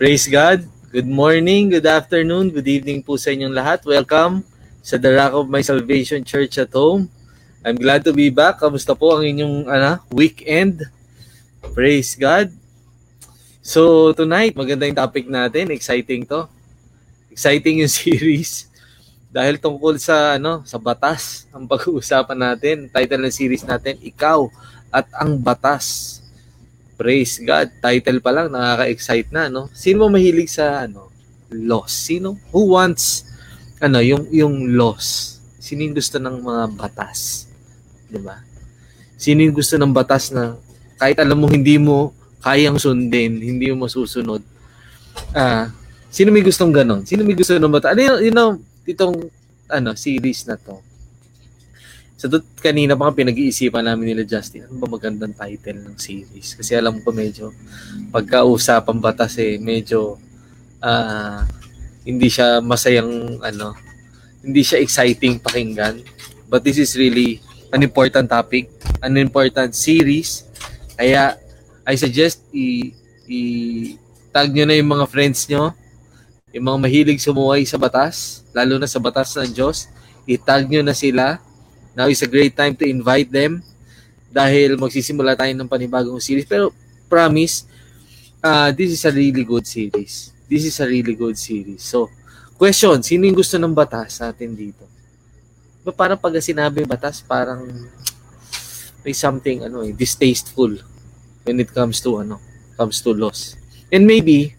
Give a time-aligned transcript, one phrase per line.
[0.00, 0.64] Praise God.
[0.96, 3.84] Good morning, good afternoon, good evening po sa inyong lahat.
[3.84, 4.48] Welcome
[4.80, 7.12] sa The Rock of My Salvation Church at Home.
[7.60, 8.64] I'm glad to be back.
[8.64, 10.88] Kamusta po ang inyong ano, weekend?
[11.76, 12.48] Praise God.
[13.60, 15.68] So tonight, maganda yung topic natin.
[15.68, 16.48] Exciting to.
[17.28, 18.72] Exciting yung series.
[19.28, 22.88] Dahil tungkol sa ano, sa batas ang pag-uusapan natin.
[22.88, 24.48] Title ng series natin, Ikaw
[24.96, 26.19] at ang Batas.
[27.00, 27.72] Praise God.
[27.80, 29.72] Title pa lang nakaka-excite na, no?
[29.72, 31.08] Sino mo mahilig sa ano,
[31.48, 31.96] loss?
[31.96, 32.36] Sino?
[32.52, 33.24] Who wants
[33.80, 35.40] ano, yung yung loss?
[35.56, 37.48] Sino yung gusto ng mga batas?
[38.04, 38.44] 'Di ba?
[39.16, 40.60] Sino yung gusto ng batas na
[41.00, 42.12] kahit alam mo hindi mo
[42.44, 44.44] kayang sundin, hindi mo masusunod.
[45.32, 45.72] Ah,
[46.12, 47.08] sino may gustong ganon?
[47.08, 47.96] Sino may gusto ng batas?
[47.96, 49.16] Ano you know, itong
[49.72, 50.76] ano, series na to.
[52.20, 56.52] Sa so, kanina pa pinag-iisipan namin nila Justin, ano ba magandang title ng series?
[56.52, 57.48] Kasi alam ko medyo
[58.12, 60.20] pagkausapang batas eh, medyo
[60.84, 61.40] uh,
[62.04, 63.72] hindi siya masayang ano,
[64.44, 66.04] hindi siya exciting pakinggan.
[66.44, 67.40] But this is really
[67.72, 68.68] an important topic,
[69.00, 70.44] an important series.
[71.00, 71.40] Kaya
[71.88, 72.92] I suggest i,
[73.32, 73.40] i
[74.28, 75.72] tag nyo na yung mga friends nyo,
[76.52, 79.88] yung mga mahilig sumuway sa batas, lalo na sa batas ng Diyos,
[80.28, 81.40] i-tag nyo na sila.
[82.00, 83.60] Now is a great time to invite them
[84.32, 86.48] dahil magsisimula tayo ng panibagong series.
[86.48, 86.72] Pero
[87.12, 87.68] promise,
[88.40, 90.32] uh, this is a really good series.
[90.48, 91.84] This is a really good series.
[91.84, 92.08] So,
[92.56, 94.88] question, sino yung gusto ng batas sa atin dito?
[95.84, 97.68] Ba parang pag sinabi batas, parang
[99.04, 100.80] may something ano eh, distasteful
[101.44, 102.40] when it comes to ano,
[102.80, 103.60] comes to laws.
[103.92, 104.56] And maybe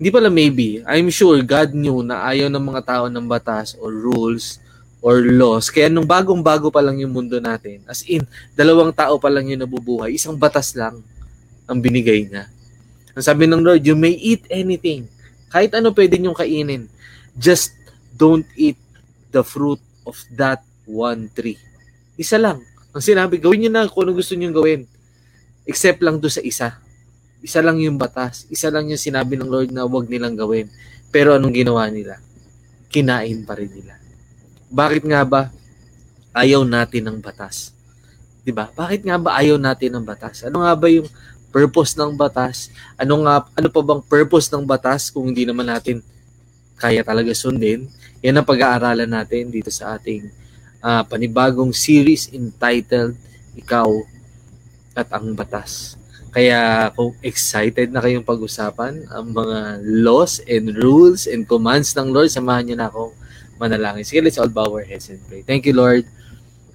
[0.00, 3.92] hindi pala maybe, I'm sure God knew na ayaw ng mga tao ng batas or
[3.92, 4.63] rules
[5.04, 5.68] or laws.
[5.68, 8.24] Kaya nung bagong-bago pa lang yung mundo natin, as in,
[8.56, 11.04] dalawang tao pa lang yung nabubuhay, isang batas lang
[11.68, 12.48] ang binigay niya.
[13.12, 15.04] Ang sabi ng Lord, you may eat anything.
[15.52, 16.88] Kahit ano pwede niyong kainin.
[17.36, 17.76] Just
[18.16, 18.80] don't eat
[19.28, 21.60] the fruit of that one tree.
[22.16, 22.64] Isa lang.
[22.96, 24.88] Ang sinabi, gawin niyo na kung ano gusto niyo gawin.
[25.68, 26.80] Except lang do sa isa.
[27.44, 28.48] Isa lang yung batas.
[28.48, 30.72] Isa lang yung sinabi ng Lord na huwag nilang gawin.
[31.12, 32.16] Pero anong ginawa nila?
[32.88, 34.03] Kinain pa rin nila.
[34.74, 35.54] Bakit nga ba
[36.34, 37.70] ayaw natin ng batas?
[38.42, 38.74] 'Di ba?
[38.74, 40.42] Bakit nga ba ayaw natin ng batas?
[40.42, 41.06] Ano nga ba yung
[41.54, 42.74] purpose ng batas?
[42.98, 46.02] Ano nga ano pa bang purpose ng batas kung hindi naman natin
[46.74, 47.86] kaya talaga sundin?
[48.18, 50.26] Yan ang pag-aaralan natin dito sa ating
[50.82, 53.14] uh, panibagong series entitled
[53.54, 53.88] Ikaw
[54.98, 55.94] at ang Batas.
[56.34, 62.26] Kaya kung excited na kayong pag-usapan ang mga laws and rules and commands ng Lord,
[62.26, 63.14] samahan niyo na akong
[63.60, 64.06] manalangin.
[64.06, 65.42] Sige, let's all bow our heads and pray.
[65.42, 66.06] Thank you, Lord.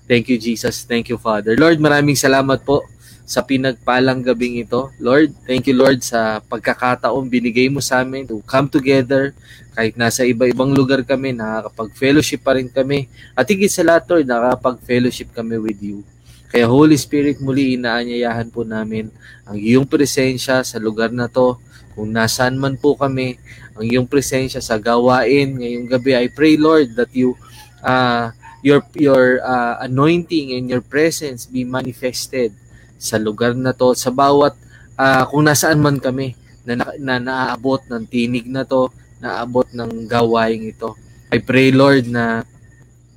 [0.09, 0.83] Thank you, Jesus.
[0.89, 1.53] Thank you, Father.
[1.53, 2.81] Lord, maraming salamat po
[3.29, 4.89] sa pinagpalang gabing ito.
[4.97, 9.37] Lord, thank you, Lord, sa pagkakataong binigay mo sa amin to come together.
[9.77, 13.05] Kahit nasa iba-ibang lugar kami, nakakapag-fellowship pa rin kami.
[13.37, 16.01] At higit sa lahat, Lord, nakakapag-fellowship kami with you.
[16.49, 19.13] Kaya Holy Spirit, muli inaanyayahan po namin
[19.45, 21.61] ang iyong presensya sa lugar na to.
[21.93, 23.37] Kung nasaan man po kami,
[23.79, 26.11] ang iyong presensya sa gawain ngayong gabi.
[26.11, 27.39] I pray, Lord, that you
[27.79, 32.51] uh, your your uh, anointing and your presence be manifested
[32.99, 34.51] sa lugar na to sa bawat
[34.99, 36.35] uh, kung nasaan man kami
[36.67, 38.91] na, na, na naaabot ng tinig na to,
[39.23, 40.99] naaabot ng gawain ito.
[41.31, 42.43] I pray Lord na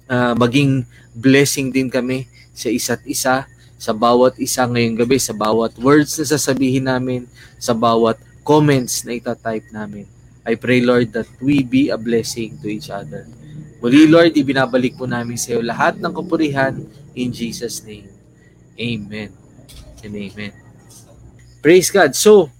[0.06, 3.50] uh, maging blessing din kami sa isa't isa,
[3.82, 7.26] sa bawat isa ngayong gabi, sa bawat words na sasabihin namin,
[7.58, 8.14] sa bawat
[8.46, 10.06] comments na itatype namin.
[10.42, 13.30] I pray, Lord, that we be a blessing to each other.
[13.78, 16.74] Muli, Lord, ibinabalik po namin sa iyo lahat ng kapurihan
[17.14, 18.10] in Jesus' name.
[18.78, 19.30] Amen
[20.02, 20.52] and amen.
[21.62, 22.14] Praise God.
[22.18, 22.50] So,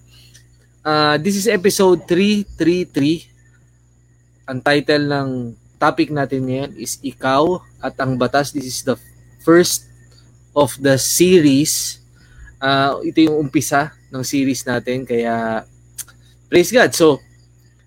[0.87, 4.47] uh, this is episode 333.
[4.47, 5.31] Ang title ng
[5.79, 8.55] topic natin ngayon is Ikaw at ang Batas.
[8.55, 8.95] This is the
[9.43, 9.91] first
[10.55, 11.99] of the series.
[12.63, 15.03] Uh, ito yung umpisa ng series natin.
[15.03, 15.67] Kaya,
[16.47, 16.95] praise God.
[16.95, 17.19] So,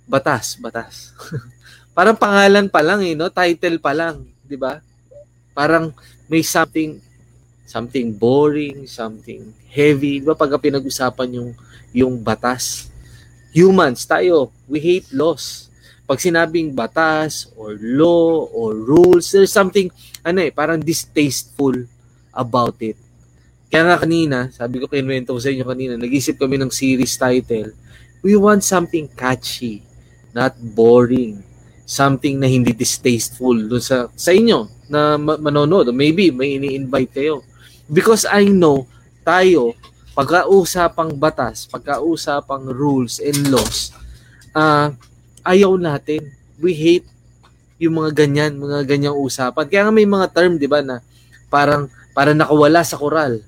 [0.06, 1.14] batas, batas.
[1.98, 3.32] Parang pangalan pa lang eh, no?
[3.32, 4.80] Title pa lang, di ba?
[5.56, 5.96] Parang
[6.28, 7.00] may something
[7.66, 10.22] something boring, something heavy.
[10.22, 11.52] Di ba pag pinag-usapan yung
[11.96, 12.92] yung batas?
[13.56, 15.72] Humans, tayo, we hate laws.
[16.06, 19.90] Pag sinabing batas or law or rules, there's something
[20.22, 21.74] ano eh, parang distasteful
[22.36, 23.00] about it.
[23.72, 27.74] Kaya nga kanina, sabi ko kinuwento ko sa inyo kanina, nag-isip kami ng series title.
[28.22, 29.82] We want something catchy,
[30.36, 31.40] not boring.
[31.88, 35.96] Something na hindi distasteful dun sa, sa inyo na manonood.
[35.96, 37.40] Maybe may ini-invite kayo.
[37.88, 38.84] Because I know,
[39.24, 39.80] tayo,
[40.12, 43.96] pagkausapang batas, pagkausapang rules and laws,
[44.52, 44.92] uh,
[45.48, 46.36] ayaw natin.
[46.60, 47.08] We hate
[47.80, 49.68] yung mga ganyan, mga ganyang usapan.
[49.68, 51.04] Kaya nga may mga term, 'di ba, na
[51.52, 53.44] parang para nakawala sa koral.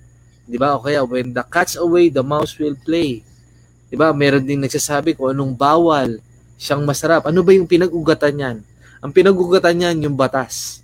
[0.45, 0.75] 'Di ba?
[0.75, 3.23] O kaya when the cat's away, the mouse will play.
[3.87, 4.11] 'Di ba?
[4.11, 6.19] Meron din nagsasabi kung anong bawal,
[6.57, 7.29] siyang masarap.
[7.29, 8.57] Ano ba yung pinag-ugatan niyan?
[8.99, 10.81] Ang pinag-ugatan niyan yung batas.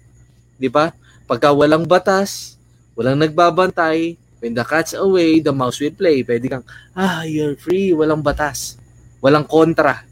[0.61, 0.93] 'Di ba?
[1.25, 2.55] Pagka walang batas,
[2.93, 6.21] walang nagbabantay, when the cat's away, the mouse will play.
[6.21, 8.77] Pwede kang, ah, you're free, walang batas.
[9.23, 10.03] Walang kontra.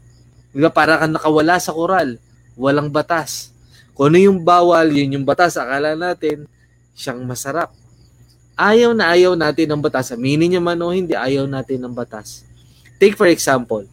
[0.50, 0.72] Di ba?
[0.72, 2.16] Para kang nakawala sa koral
[2.56, 3.52] walang batas.
[3.92, 5.56] Kung ano yung bawal, yun yung batas.
[5.56, 6.48] Akala natin,
[6.96, 7.72] siyang masarap.
[8.56, 10.12] Ayaw na ayaw natin ng batas.
[10.12, 12.44] Aminin niya man o hindi, ayaw natin ng batas.
[13.00, 13.84] Take for example,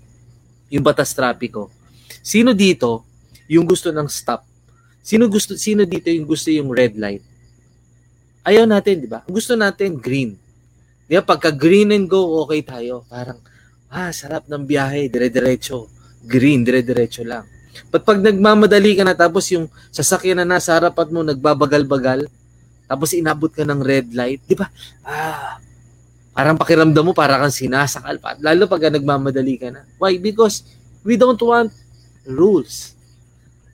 [0.69, 1.74] yung batas trapiko.
[2.21, 3.06] Sino dito
[3.50, 4.45] yung gusto ng stop?
[5.01, 7.25] Sino gusto sino dito yung gusto yung red light?
[8.45, 9.21] Ayaw natin, di ba?
[9.27, 10.33] Gusto natin green.
[11.06, 11.25] Di ba?
[11.25, 13.04] Pagka green and go, okay tayo.
[13.06, 13.38] Parang,
[13.92, 15.92] ah, sarap ng biyahe, dire-diretso.
[16.24, 17.45] Green, dire-diretso lang.
[17.94, 22.25] But pag nagmamadali ka na tapos yung sasakyan na nasa harapan mo nagbabagal-bagal,
[22.89, 24.68] tapos inabot ka ng red light, di ba?
[25.06, 25.62] Ah,
[26.39, 28.39] parang pakiramdam mo para kang sinasakal pa.
[28.39, 29.83] Lalo pag nagmamadali ka na.
[30.00, 30.15] Why?
[30.15, 30.63] Because
[31.03, 31.68] we don't want
[32.24, 32.95] rules.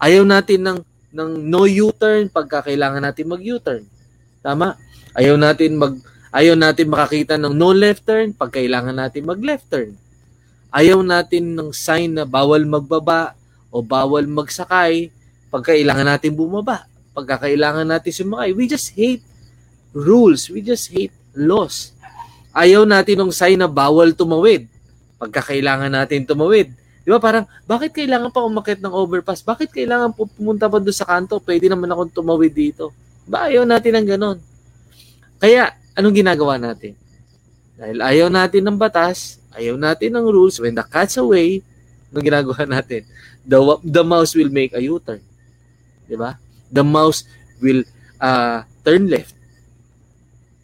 [0.01, 0.79] Ayaw natin ng,
[1.13, 3.85] ng no U-turn pagka kailangan natin mag U-turn.
[4.41, 4.81] Tama?
[5.13, 5.94] Ayaw natin mag
[6.33, 9.94] ayaw natin makakita ng no left turn pag kailangan natin mag left turn.
[10.73, 13.38] Ayaw natin ng sign na bawal magbaba
[13.69, 15.13] o bawal magsakay
[15.53, 18.57] pag kailangan natin bumaba, pag kailangan natin sumakay.
[18.57, 19.21] We just hate
[19.94, 20.50] rules.
[20.50, 21.94] We just hate laws.
[22.55, 24.71] Ayaw natin ng sign na bawal tumawid
[25.19, 26.71] pagka kailangan natin tumawid.
[27.05, 29.45] Di ba parang, bakit kailangan pa umakit ng overpass?
[29.45, 31.37] Bakit kailangan pumunta pa doon sa kanto?
[31.37, 32.89] Pwede naman akong tumawid dito.
[33.29, 34.37] Ba ayaw natin ng ganon.
[35.37, 36.97] Kaya, anong ginagawa natin?
[37.77, 41.61] Dahil ayaw natin ng batas, ayaw natin ng rules, when the cat's away,
[42.09, 43.05] anong ginagawa natin?
[43.45, 45.21] the the mouse will make a U-turn.
[46.09, 46.41] 'Di ba?
[46.73, 47.23] The mouse
[47.61, 47.85] will
[48.17, 49.34] uh, turn left.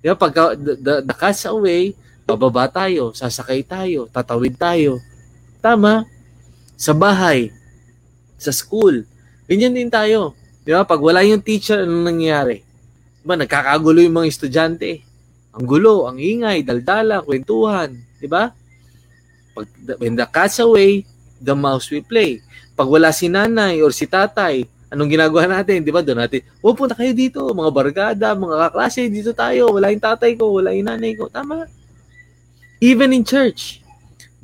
[0.01, 0.17] 'Di ba?
[0.17, 1.15] Pag the, the, the
[1.53, 1.93] away,
[2.25, 4.97] bababa tayo, sasakay tayo, tatawid tayo.
[5.61, 6.09] Tama?
[6.73, 7.53] Sa bahay,
[8.41, 9.05] sa school.
[9.45, 10.33] Ganyan din tayo.
[10.65, 10.81] 'Di ba?
[10.81, 12.65] Pag wala yung teacher, anong nangyayari?
[13.21, 13.37] 'Di ba?
[13.37, 15.05] Nagkakagulo yung mga estudyante.
[15.53, 18.49] Ang gulo, ang ingay, daldala, kwentuhan, 'di ba?
[19.53, 19.65] Pag
[20.01, 21.05] when the cat's away,
[21.37, 22.41] the mouse will play.
[22.73, 25.81] Pag wala si nanay or si tatay, anong ginagawa natin?
[25.81, 26.03] Di ba?
[26.03, 29.71] Doon natin, oh, punta kayo dito, mga barkada, mga kaklase, dito tayo.
[29.71, 31.31] Wala yung tatay ko, wala yung nanay ko.
[31.31, 31.65] Tama.
[32.83, 33.79] Even in church,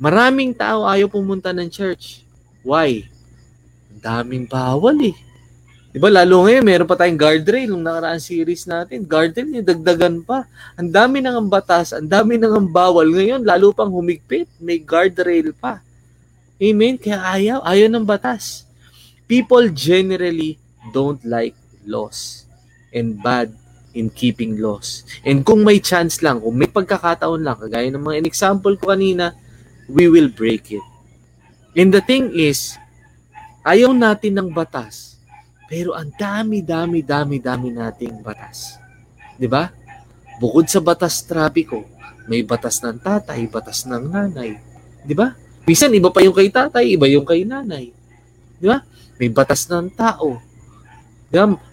[0.00, 2.24] maraming tao ayaw pumunta ng church.
[2.64, 3.04] Why?
[3.92, 5.16] Ang daming bawal eh.
[5.88, 6.12] Di ba?
[6.12, 9.08] Lalo ngayon, meron pa tayong guardrail nung nakaraan series natin.
[9.08, 10.44] Guardrail yung dagdagan pa.
[10.76, 13.08] Ang dami nang ang batas, ang dami nang ang bawal.
[13.08, 14.46] Ngayon, lalo pang humigpit.
[14.60, 15.80] May guardrail pa.
[16.60, 17.00] Amen?
[17.00, 18.67] Kaya ayaw, ayaw ng batas.
[19.28, 20.56] People generally
[20.90, 21.52] don't like
[21.84, 22.48] laws
[22.96, 23.52] and bad
[23.92, 25.04] in keeping laws.
[25.20, 29.36] And kung may chance lang, kung may pagkakataon lang, kagaya ng mga example ko kanina,
[29.88, 30.84] we will break it.
[31.76, 32.80] And the thing is,
[33.64, 35.20] ayaw natin ng batas,
[35.68, 38.80] pero ang dami, dami, dami, dami nating batas.
[39.36, 39.68] 'Di ba?
[40.40, 41.84] Bukod sa batas trapiko,
[42.24, 44.56] may batas ng tatay, batas ng nanay.
[45.04, 45.36] 'Di ba?
[45.68, 47.92] Minsan, iba pa yung kay tatay, iba yung kay nanay.
[48.56, 48.80] Di ba?
[49.18, 50.38] May batas ng tao.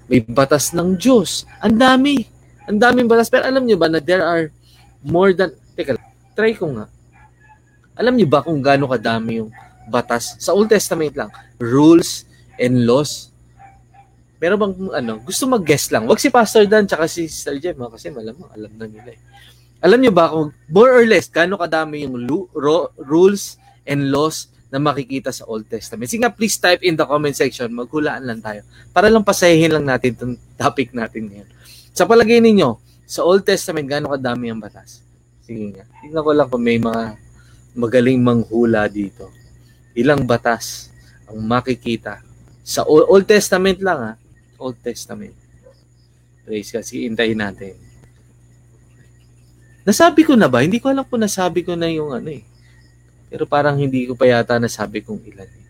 [0.10, 1.46] May batas ng Diyos.
[1.62, 2.25] Ang dami.
[2.66, 3.30] Ang daming batas.
[3.30, 4.50] Pero alam niyo ba na there are
[5.06, 5.54] more than...
[5.78, 5.96] Teka,
[6.34, 6.90] try ko nga.
[7.96, 9.54] Alam niyo ba kung gaano kadami yung
[9.88, 10.36] batas?
[10.42, 11.30] Sa Old Testament lang.
[11.62, 12.25] Rules
[12.58, 13.32] and laws.
[14.36, 16.10] Pero bang ano, gusto mag-guess lang.
[16.10, 19.20] Wag si Pastor Dan tsaka si Sister Jem kasi malamang alam na nila eh.
[19.80, 24.50] Alam niyo ba kung more or less gaano kadami yung lu- ro- rules and laws
[24.75, 26.12] na makikita sa Old Testament.
[26.12, 27.72] Sige nga, please type in the comment section.
[27.72, 28.60] Maghulaan lang tayo.
[28.91, 31.48] Para lang pasahin lang natin itong topic natin ngayon.
[31.96, 32.75] Sa palagay ninyo,
[33.08, 35.00] sa Old Testament, gaano kadami ang batas?
[35.48, 35.88] Sige nga.
[36.03, 37.15] Tingnan ko lang kung may mga
[37.72, 39.32] magaling manghula dito.
[39.96, 40.91] Ilang batas
[41.32, 42.20] ang makikita
[42.60, 44.13] sa Old Testament lang ha.
[44.60, 45.32] Old Testament.
[46.44, 46.84] Praise God.
[46.84, 47.79] Sige, intayin natin.
[49.88, 50.67] Nasabi ko na ba?
[50.67, 52.44] Hindi ko alam kung nasabi ko na yung ano eh
[53.29, 55.50] pero parang hindi ko pa yata nasabi kung ilan.
[55.50, 55.65] Eh.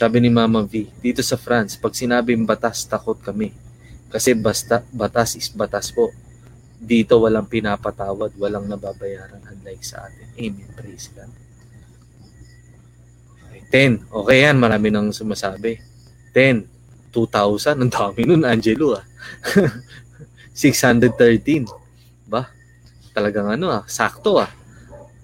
[0.00, 3.52] Sabi ni Mama V, dito sa France, pag sinabing batas, takot kami.
[4.08, 6.08] Kasi basta, batas is batas po.
[6.80, 10.24] Dito walang pinapatawad, walang nababayaran unlike sa atin.
[10.40, 10.72] Amen.
[10.72, 11.28] Praise God.
[13.44, 14.08] Okay, 10.
[14.08, 15.84] Okay yan, marami nang sumasabi.
[16.32, 16.64] 10.
[17.12, 17.84] 2,000.
[17.84, 19.04] Ang dami nun, Angelo ah.
[20.56, 21.79] 613.
[23.20, 24.48] Talagang ano ah, sakto ah.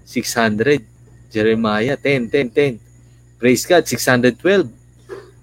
[0.05, 0.85] 600.
[1.33, 3.41] Jeremiah, 10, 10, 10.
[3.41, 4.69] Praise God, 612.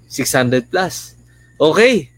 [0.05, 1.17] 600 plus.
[1.57, 2.13] Okay.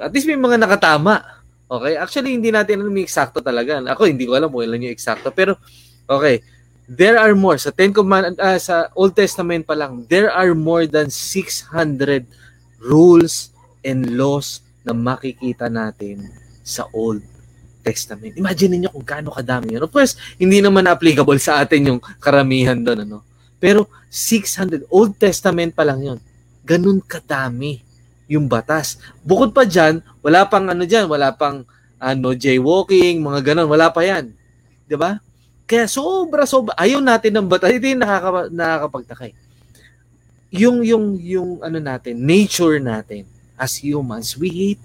[0.00, 1.20] At least may mga nakatama.
[1.68, 2.00] Okay?
[2.00, 3.84] Actually, hindi natin alam yung eksakto talaga.
[3.84, 5.28] Ako, hindi ko alam kung ilan yung eksakto.
[5.36, 5.60] Pero,
[6.08, 6.40] okay.
[6.88, 7.56] There are more.
[7.56, 12.24] Sa Ten Command, uh, sa Old Testament pa lang, there are more than 600
[12.80, 13.52] rules
[13.84, 16.28] and laws na makikita natin
[16.60, 17.24] sa Old
[17.84, 18.32] Testament.
[18.40, 19.84] Imagine niyo kung gaano kadami yun.
[19.84, 23.04] Of course, hindi naman applicable sa atin yung karamihan doon.
[23.04, 23.20] Ano?
[23.60, 26.18] Pero 600, Old Testament pa lang yun.
[26.64, 27.84] Ganun kadami
[28.24, 28.96] yung batas.
[29.20, 31.68] Bukod pa dyan, wala pang ano dyan, wala pang
[32.00, 34.32] ano, jaywalking, mga ganun, wala pa yan.
[34.84, 35.20] 'Di ba?
[35.64, 37.72] Kaya sobra sobra ayaw natin ng batas.
[37.72, 39.30] Ito yung nakaka, nakakapagtakay.
[40.54, 43.24] Yung yung yung ano natin, nature natin
[43.56, 44.82] as humans, we hate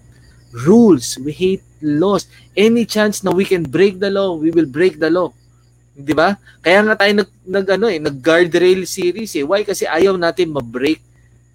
[0.55, 2.27] rules, we hate laws.
[2.55, 5.31] Any chance na we can break the law, we will break the law.
[5.99, 6.39] 'Di ba?
[6.63, 9.43] Kaya nga tayo nag, nag ano eh, nag guardrail series eh.
[9.43, 9.67] Why?
[9.67, 11.03] Kasi ayaw natin ma-break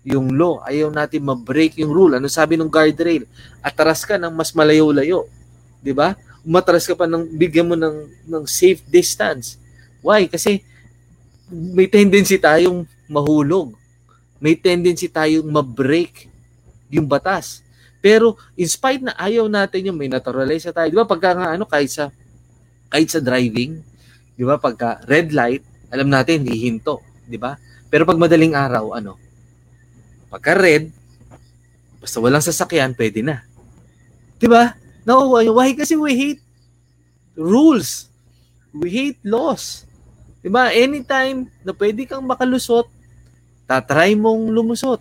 [0.05, 0.61] yung law.
[0.61, 2.21] Ayaw natin ma-break yung rule.
[2.21, 3.25] Ano sabi ng guardrail?
[3.65, 5.25] Atras ka ng mas malayo-layo.
[5.81, 6.13] 'Di ba?
[6.45, 9.57] Umatras ka pa ng bigyan mo ng ng safe distance.
[10.05, 10.29] Why?
[10.29, 10.61] Kasi
[11.49, 13.73] may tendency tayong mahulog.
[14.37, 16.29] May tendency tayong ma-break
[16.93, 17.64] yung batas.
[18.05, 20.93] Pero in spite na ayaw natin yung may naturalize tayo.
[20.93, 22.13] Di ba pagka nga ano kahit sa
[22.93, 23.81] kahit sa driving,
[24.37, 27.57] di ba pagka red light, alam natin hihinto, di ba?
[27.89, 29.17] Pero pag madaling araw, ano?
[30.29, 30.93] Pagka red,
[31.99, 33.41] basta walang sasakyan, pwede na.
[34.37, 34.77] Di ba?
[35.09, 35.73] No, why?
[35.73, 36.43] Kasi we hate
[37.35, 38.13] rules.
[38.77, 39.89] We hate laws.
[40.45, 40.69] Di ba?
[40.75, 42.85] Anytime na pwede kang makalusot,
[43.65, 45.01] tatry mong lumusot.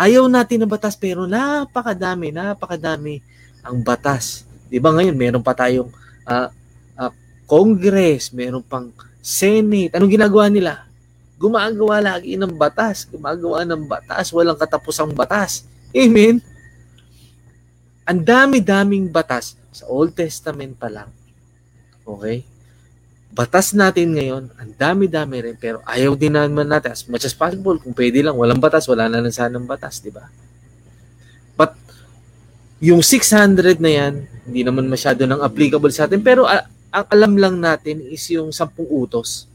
[0.00, 3.20] Ayaw natin ng batas pero napakadami, napakadami
[3.60, 4.48] ang batas.
[4.72, 5.92] 'Di ba ngayon meron pa tayong
[6.24, 6.48] uh,
[6.96, 7.12] uh,
[7.44, 8.88] Congress, meron pang
[9.20, 9.92] Senate.
[9.92, 10.88] Anong ginagawa nila?
[11.36, 15.68] Gumagawa lagi ng batas, gumagawa ng batas, walang katapusang batas.
[15.92, 16.40] Amen.
[18.08, 21.12] Ang dami-daming batas sa Old Testament pa lang.
[22.08, 22.44] Okay?
[23.30, 27.78] Batas natin ngayon, ang dami-dami rin, pero ayaw din naman natin as much as possible.
[27.78, 30.26] Kung pwede lang, walang batas, wala na lang sanang batas, di ba?
[31.54, 31.78] But,
[32.82, 34.14] yung 600 na yan,
[34.50, 38.50] hindi naman masyado nang applicable sa atin, pero uh, ang alam lang natin is yung
[38.50, 39.46] 10 utos.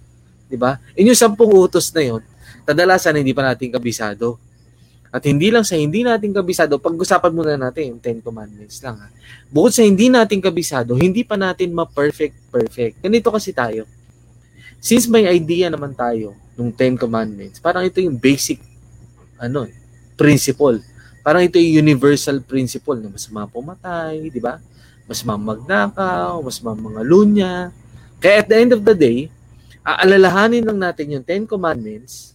[0.48, 0.79] Di ba?
[0.96, 2.22] In yung 10 utos na yon,
[2.63, 4.39] kadalasan hindi pa natin kabisado.
[5.15, 9.00] At hindi lang sa hindi natin kabisado, pag-usapan muna natin yung Ten Commandments lang.
[9.00, 9.07] Ha?
[9.48, 13.00] Bukod sa hindi natin kabisado, hindi pa natin ma-perfect perfect.
[13.00, 13.88] Ganito kasi tayo.
[14.84, 18.60] Since may idea naman tayo ng Ten Commandments, parang ito yung basic
[19.39, 19.72] ano,
[20.19, 20.84] principle.
[21.24, 24.60] Parang ito yung universal principle na masama pumatay, di ba?
[25.07, 27.72] Mas magnakaw, mas mga lunya.
[28.19, 29.31] Kaya at the end of the day,
[29.79, 32.34] aalalahanin lang natin yung Ten Commandments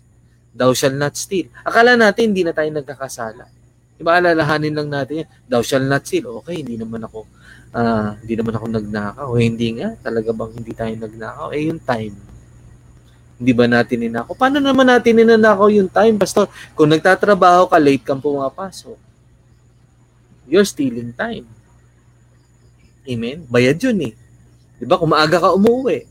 [0.60, 1.48] Thou shall not steal.
[1.64, 3.48] Akala natin hindi na tayo nagkakasala.
[3.96, 5.28] Diba alalahanin lang natin yan.
[5.48, 6.44] Thou shall not steal.
[6.44, 7.24] Okay, hindi naman ako
[7.74, 9.26] uh, hindi naman ako nagnakaw.
[9.30, 11.48] O hindi nga, talaga bang hindi tayo nagnakaw?
[11.54, 12.14] Eh yung time.
[13.40, 14.36] Hindi ba natin ninakaw?
[14.36, 16.52] Paano naman natin ninakaw yung time, Pastor?
[16.76, 18.98] Kung nagtatrabaho ka, late kang pumapasok.
[20.50, 21.48] You're stealing time.
[23.08, 23.48] Amen?
[23.48, 24.14] Bayad yun eh.
[24.76, 25.00] Di ba?
[25.00, 26.04] Kung maaga ka umuwi,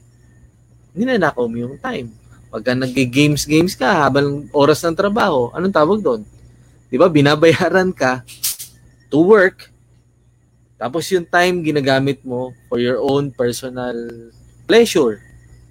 [0.98, 2.10] ninanakaw mo yung time.
[2.50, 6.22] Pagka nag-games-games ka habang oras ng trabaho, anong tawag doon?
[6.90, 7.06] 'Di ba?
[7.06, 8.26] Binabayaran ka
[9.14, 9.70] to work.
[10.82, 13.94] Tapos yung time ginagamit mo for your own personal
[14.66, 15.22] pleasure.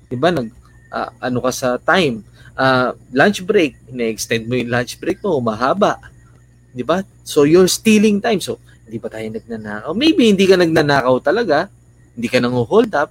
[0.07, 0.31] 'Di ba?
[0.31, 0.55] Nag
[0.95, 2.23] uh, ano ka sa time,
[2.55, 5.99] uh, lunch break, ina-extend mo yung lunch break mo, mahaba.
[6.71, 7.03] 'Di ba?
[7.27, 8.39] So you're stealing time.
[8.39, 9.93] So hindi pa tayo nagnanakaw.
[9.99, 11.67] Maybe hindi ka nagnanakaw talaga,
[12.15, 13.11] hindi ka nang hold up,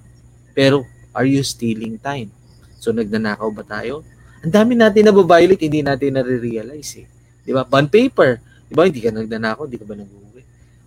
[0.55, 2.31] pero are you stealing time?
[2.77, 4.05] So nagnanakaw ba tayo?
[4.46, 7.07] Ang dami natin na violate hindi natin na-realize eh.
[7.43, 7.65] 'Di ba?
[7.65, 8.38] Bond paper.
[8.69, 8.84] 'Di ba?
[8.86, 10.41] Hindi ka nagnanakaw, hindi ka ba nag-uwi?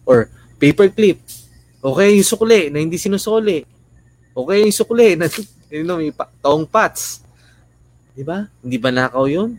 [0.07, 0.31] Or
[0.61, 1.19] paper clip.
[1.81, 3.65] Okay yung sukli na hindi sinusuli.
[4.37, 5.27] Okay yung sukli na
[5.71, 7.25] you know, may pa, taong pats.
[8.15, 8.47] 'Di ba?
[8.63, 9.59] Hindi ba nakaw 'yun?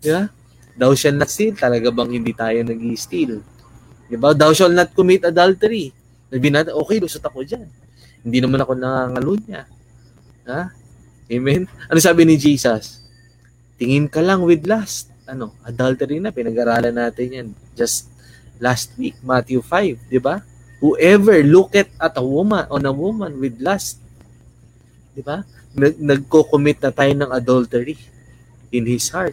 [0.00, 0.28] 'Di ba?
[0.72, 1.52] Thou shall not steal.
[1.56, 3.40] Talaga bang hindi tayo nag-steal?
[4.12, 4.36] 'Di ba?
[4.36, 5.92] Thou shall not commit adultery.
[6.32, 7.68] Sabi natin, okay, lusot ako diyan.
[8.24, 9.68] Hindi naman ako nangangalunya.
[10.48, 10.72] Ha?
[11.32, 11.64] Amen?
[11.88, 13.00] Ano sabi ni Jesus?
[13.80, 15.08] Tingin ka lang with lust.
[15.24, 15.56] Ano?
[15.64, 16.28] Adultery na.
[16.28, 17.48] Pinag-aralan natin yan.
[17.72, 18.12] Just
[18.60, 20.12] last week, Matthew 5.
[20.12, 20.44] Di ba?
[20.84, 23.96] Whoever looketh at a woman, on a woman with lust.
[25.16, 25.40] Di ba?
[25.72, 27.96] Nag- nagko-commit na tayo ng adultery
[28.68, 29.32] in his heart.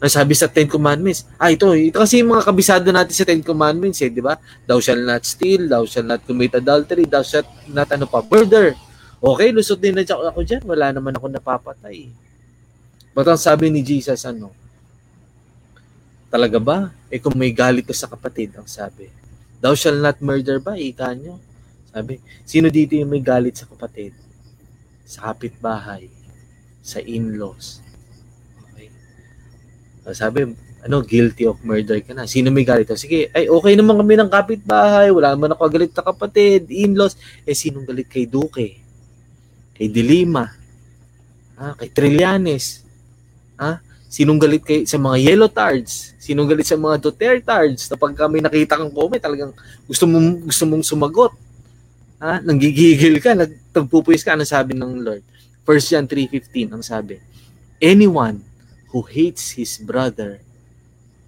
[0.00, 3.40] Ang sabi sa Ten Commandments, ah ito, ito kasi yung mga kabisado natin sa Ten
[3.40, 4.36] Commandments eh, di ba?
[4.68, 8.76] Thou shall not steal, thou shall not commit adultery, thou shall not ano pa, murder,
[9.24, 10.60] Okay, lusot din na ako dyan.
[10.68, 12.12] Wala naman ako napapatay.
[13.16, 14.52] But ang sabi ni Jesus, ano?
[16.28, 16.92] Talaga ba?
[17.08, 19.08] Eh kung may galit ka sa kapatid, ang sabi.
[19.64, 20.76] Thou shall not murder ba?
[20.76, 21.40] Ika nyo.
[21.88, 24.12] Sabi, sino dito yung may galit sa kapatid?
[25.08, 26.04] Sa kapitbahay.
[26.84, 27.80] Sa in-laws.
[28.68, 28.92] Okay.
[30.12, 30.52] Sabi,
[30.84, 32.28] ano, guilty of murder ka na.
[32.28, 32.92] Sino may galit?
[33.00, 35.08] Sige, ay okay naman kami ng kapitbahay.
[35.08, 37.16] Wala naman ako galit na kapatid, in-laws.
[37.48, 38.83] Eh, sinong galit kay Duque?
[39.74, 40.46] Kay Dilima?
[41.58, 41.74] Ha?
[41.74, 42.86] Kay Trillanes?
[43.58, 43.82] Ha?
[44.06, 46.14] Sinong galit kay sa mga yellow tards?
[46.22, 47.90] Sinong galit sa mga Dutertards?
[47.90, 49.50] Na pag kami nakita kang comment, talagang
[49.90, 51.34] gusto mong, gusto mong sumagot.
[52.22, 52.38] Ha?
[52.46, 54.38] Nanggigigil ka, nagtagpupuyos ka.
[54.38, 55.26] Ano sabi ng Lord?
[55.66, 57.18] 1 John 3.15, ang sabi,
[57.82, 58.44] Anyone
[58.94, 60.38] who hates his brother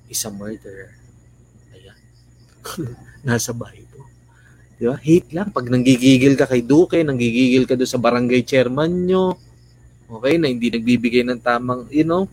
[0.06, 0.94] is a murderer.
[1.74, 1.98] Ayan.
[3.26, 3.85] Nasa Bible.
[4.76, 4.96] Di ba?
[5.00, 5.48] Hate lang.
[5.52, 9.36] Pag nanggigigil ka kay Duque, nanggigigil ka doon sa barangay chairman nyo,
[10.12, 12.28] okay, na hindi nagbibigay ng tamang, you know,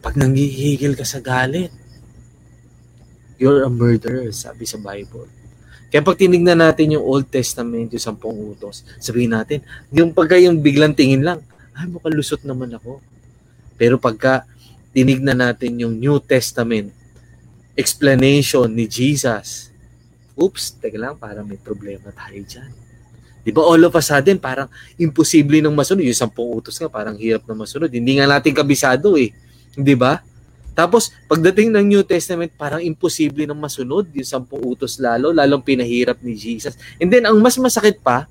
[0.00, 1.74] pag nanggigigil ka sa galit,
[3.42, 5.26] you're a murderer, sabi sa Bible.
[5.90, 10.62] Kaya pag tinignan natin yung Old Testament, yung sampung utos, sabihin natin, yung pagka yung
[10.62, 11.42] biglang tingin lang,
[11.76, 13.02] ay mukhang lusot naman ako.
[13.76, 14.48] Pero pagka
[14.96, 16.90] tinignan natin yung New Testament
[17.76, 19.68] explanation ni Jesus,
[20.36, 22.70] oops, teka lang, parang may problema tayo dyan.
[23.46, 24.66] Di ba all of a sudden, parang
[24.98, 26.02] imposible nang masunod.
[26.02, 27.86] Yung sampung utos nga, parang hirap na masunod.
[27.86, 29.30] Hindi nga natin kabisado eh.
[29.72, 30.18] Di ba?
[30.76, 36.20] Tapos, pagdating ng New Testament, parang imposible nang masunod yung sampung utos lalo, lalong pinahirap
[36.20, 36.76] ni Jesus.
[37.00, 38.28] And then, ang mas masakit pa,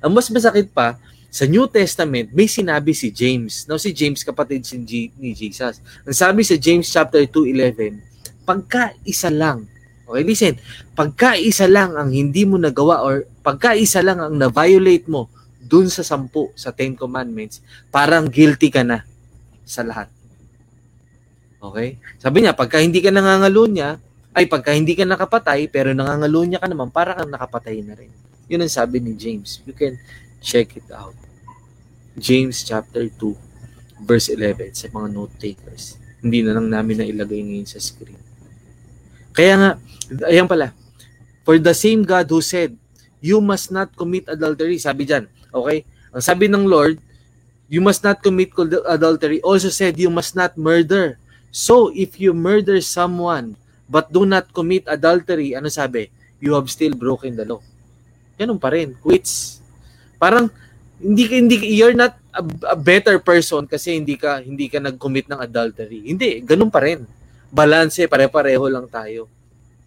[0.00, 0.96] ang mas masakit pa,
[1.32, 3.64] sa New Testament, may sinabi si James.
[3.64, 5.80] Now, si James, kapatid si G- ni Jesus.
[6.04, 9.64] Ang sabi sa James chapter 2.11, pagka isa lang,
[10.06, 10.54] okay, listen,
[10.96, 15.28] pagka isa lang ang hindi mo nagawa or pagka isa lang ang na-violate mo
[15.62, 19.06] dun sa sampu, sa Ten Commandments, parang guilty ka na
[19.64, 20.10] sa lahat.
[21.62, 21.96] Okay?
[22.20, 23.96] Sabi niya, pagka hindi ka nangangalunya,
[24.32, 28.10] ay pagka hindi ka nakapatay, pero nangangalunya ka naman, para kang nakapatay na rin.
[28.52, 29.64] Yun ang sabi ni James.
[29.64, 29.96] You can
[30.44, 31.16] check it out.
[32.18, 35.96] James chapter 2 verse 11 sa mga note takers.
[36.20, 38.18] Hindi na lang namin na ilagay ngayon sa screen.
[39.32, 39.70] Kaya nga,
[40.28, 40.76] ayan pala.
[41.42, 42.76] For the same God who said,
[43.18, 44.76] you must not commit adultery.
[44.78, 45.88] Sabi diyan, okay?
[46.12, 47.00] Ang sabi ng Lord,
[47.72, 48.52] you must not commit
[48.86, 49.40] adultery.
[49.40, 51.16] Also said, you must not murder.
[51.48, 53.56] So, if you murder someone,
[53.88, 56.08] but do not commit adultery, ano sabi?
[56.40, 57.60] You have still broken the law.
[58.36, 58.96] Ganun pa rin.
[59.00, 59.60] Quits.
[60.20, 60.48] Parang,
[61.02, 62.42] hindi hindi you're not a,
[62.72, 66.06] a better person kasi hindi ka hindi ka nag-commit ng adultery.
[66.06, 67.02] Hindi, ganun pa rin.
[67.52, 69.28] Balance, pare-pareho lang tayo.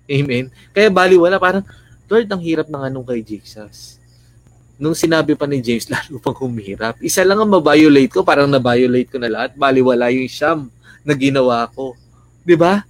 [0.06, 0.54] Amen.
[0.70, 1.66] Kaya baliwala parang
[2.06, 3.98] Lord, ang hirap ng anong kay Jesus.
[4.78, 7.02] Nung sinabi pa ni James, lalo pang humirap.
[7.02, 9.58] Isa lang ang ma-violate ko, parang na-violate ko na lahat.
[9.58, 10.70] Baliwala yung siyam
[11.02, 11.98] na ginawa ko.
[12.54, 12.86] ba?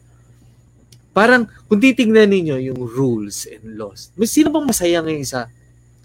[1.16, 5.48] Parang kung titingnan ninyo yung rules and laws, may sino bang masaya ngayon sa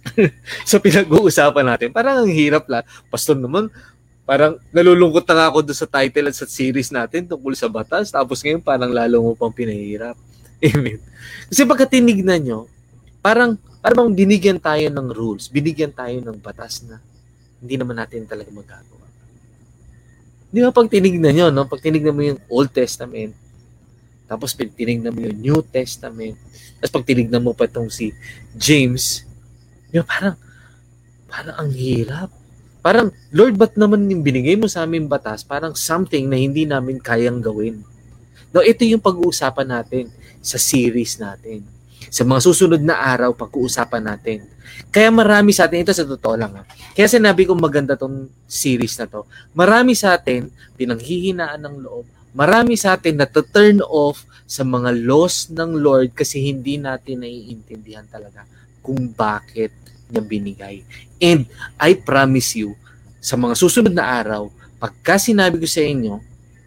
[0.71, 1.89] sa pinag-uusapan natin.
[1.91, 2.87] Parang ang hirap lang.
[3.11, 3.69] Pastor naman,
[4.31, 8.15] parang nalulungkot na nga ako doon sa title at sa series natin tungkol sa batas.
[8.15, 10.15] Tapos ngayon parang lalo mo pang pinahirap.
[10.71, 11.03] Amen.
[11.51, 12.71] Kasi pagka tinignan nyo,
[13.19, 17.03] parang, parang binigyan tayo ng rules, binigyan tayo ng batas na
[17.59, 19.03] hindi naman natin talaga magagawa.
[20.55, 21.67] Di ba pag tinignan nyo, no?
[21.67, 23.35] pag tinignan mo yung Old Testament,
[24.31, 26.39] tapos pag tinignan mo yung New Testament,
[26.79, 28.15] tapos pag tinignan mo pa itong si
[28.55, 29.27] James,
[29.91, 30.39] yung parang,
[31.27, 32.31] parang ang hirap.
[32.81, 35.45] Parang, Lord, ba't naman yung binigay mo sa amin batas?
[35.45, 37.85] Parang something na hindi namin kayang gawin.
[38.51, 40.09] Now, ito yung pag-uusapan natin
[40.41, 41.63] sa series natin.
[42.09, 44.49] Sa mga susunod na araw, pag-uusapan natin.
[44.89, 46.65] Kaya marami sa atin, ito sa totoo lang ha.
[46.97, 49.29] Kaya sinabi ko maganda tong series na to.
[49.53, 50.49] Marami sa atin,
[50.81, 52.09] pinanghihinaan ng loob.
[52.33, 58.07] Marami sa atin na turn off sa mga laws ng Lord kasi hindi natin naiintindihan
[58.11, 58.43] talaga
[58.83, 59.71] kung bakit
[60.11, 60.83] niya binigay.
[61.23, 61.47] And
[61.79, 62.75] I promise you,
[63.21, 66.21] sa mga susunod na araw, pagka sinabi ko sa inyo,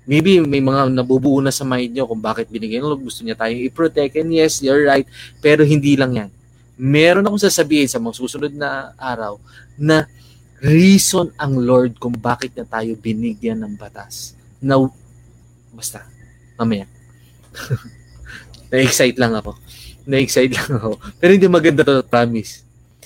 [0.04, 3.40] maybe may mga nabubuo na sa mind nyo kung bakit binigay ng Lord, gusto niya
[3.40, 5.08] tayong i-protect, and yes, you're right,
[5.40, 6.30] pero hindi lang yan.
[6.76, 9.38] Meron akong sasabihin sa mga susunod na araw
[9.78, 10.10] na
[10.64, 14.38] reason ang Lord kung bakit niya tayo binigyan ng batas.
[14.64, 14.92] Now,
[15.76, 16.08] basta,
[16.56, 16.88] mamaya.
[18.72, 19.60] Na-excite lang ako.
[20.08, 20.98] Na-excite lang ako.
[21.20, 22.63] Pero hindi maganda to, promise.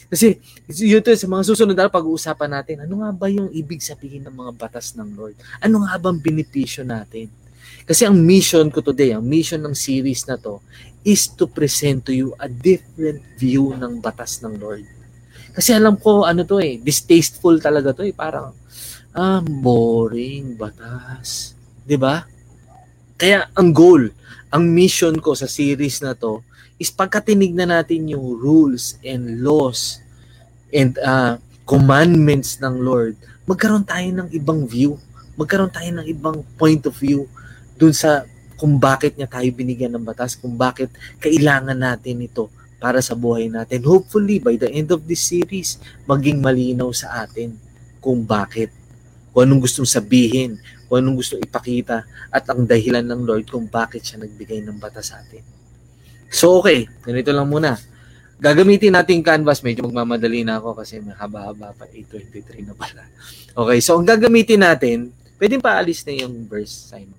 [0.08, 0.40] Kasi
[0.72, 4.36] yun to, sa mga susunod na pag-uusapan natin, ano nga ba yung ibig sabihin ng
[4.36, 5.36] mga batas ng Lord?
[5.60, 7.28] Ano nga ba ang benepisyo natin?
[7.84, 10.64] Kasi ang mission ko today, ang mission ng series na to,
[11.04, 14.88] is to present to you a different view ng batas ng Lord.
[15.52, 18.16] Kasi alam ko, ano to eh, distasteful talaga to eh.
[18.16, 18.56] Parang,
[19.12, 21.56] ah, boring, batas.
[22.00, 22.28] ba?
[23.20, 24.08] Kaya ang goal,
[24.54, 26.47] ang mission ko sa series na to
[26.78, 30.02] is pagkatinignan natin yung rules and laws
[30.70, 33.18] and uh, commandments ng Lord,
[33.50, 34.96] magkaroon tayo ng ibang view,
[35.36, 37.26] magkaroon tayo ng ibang point of view
[37.76, 38.24] dun sa
[38.58, 40.90] kung bakit niya tayo binigyan ng batas, kung bakit
[41.22, 42.50] kailangan natin ito
[42.82, 43.86] para sa buhay natin.
[43.86, 45.78] Hopefully, by the end of this series,
[46.10, 47.54] maging malinaw sa atin
[48.02, 48.74] kung bakit,
[49.34, 50.58] kung anong gustong sabihin,
[50.90, 55.14] kung anong gustong ipakita, at ang dahilan ng Lord kung bakit siya nagbigay ng batas
[55.14, 55.57] sa atin.
[56.32, 57.80] So, okay, ganito lang muna.
[58.38, 63.02] Gagamitin natin canvas, medyo magmamadali na ako kasi may haba-haba pa, 8.23 na pala.
[63.58, 65.10] Okay, so ang gagamitin natin,
[65.42, 67.18] pwedeng paalis na yung verse, Simon.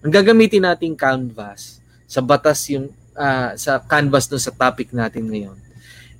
[0.00, 5.56] Ang gagamitin natin canvas, sa batas yung uh, sa canvas dun sa topic natin ngayon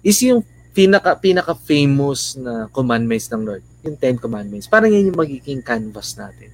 [0.03, 0.43] is yung
[0.75, 4.67] pinaka pinaka famous na commandments ng Lord, yung 10 commandments.
[4.67, 6.51] Parang yan yung magiging canvas natin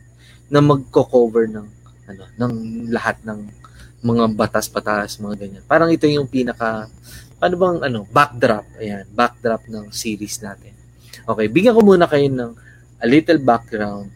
[0.52, 1.66] na magko-cover ng
[2.10, 2.52] ano, ng
[2.92, 3.48] lahat ng
[4.00, 5.64] mga batas-batas, mga ganyan.
[5.68, 6.88] Parang ito yung pinaka
[7.40, 10.76] ano bang ano, backdrop, ayan, backdrop ng series natin.
[11.24, 12.52] Okay, bigyan ko muna kayo ng
[13.00, 14.12] a little background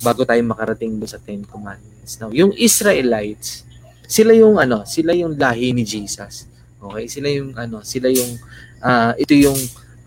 [0.00, 2.16] bago tayo makarating sa 10 commandments.
[2.22, 3.66] Now, yung Israelites,
[4.06, 6.46] sila yung ano, sila yung lahi ni Jesus.
[6.78, 7.06] Okay?
[7.10, 8.38] Sila yung ano, sila yung
[8.82, 9.58] uh, ito yung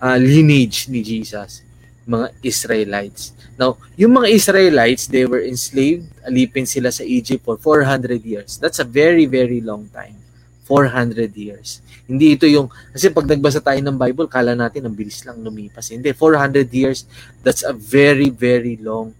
[0.03, 1.62] uh, lineage ni Jesus,
[2.03, 3.31] mga Israelites.
[3.55, 8.59] Now, yung mga Israelites, they were enslaved, alipin sila sa Egypt for 400 years.
[8.59, 10.19] That's a very, very long time.
[10.67, 11.83] 400 years.
[12.07, 15.91] Hindi ito yung, kasi pag nagbasa tayo ng Bible, kala natin ang bilis lang lumipas.
[15.91, 17.07] Hindi, 400 years,
[17.43, 19.15] that's a very, very long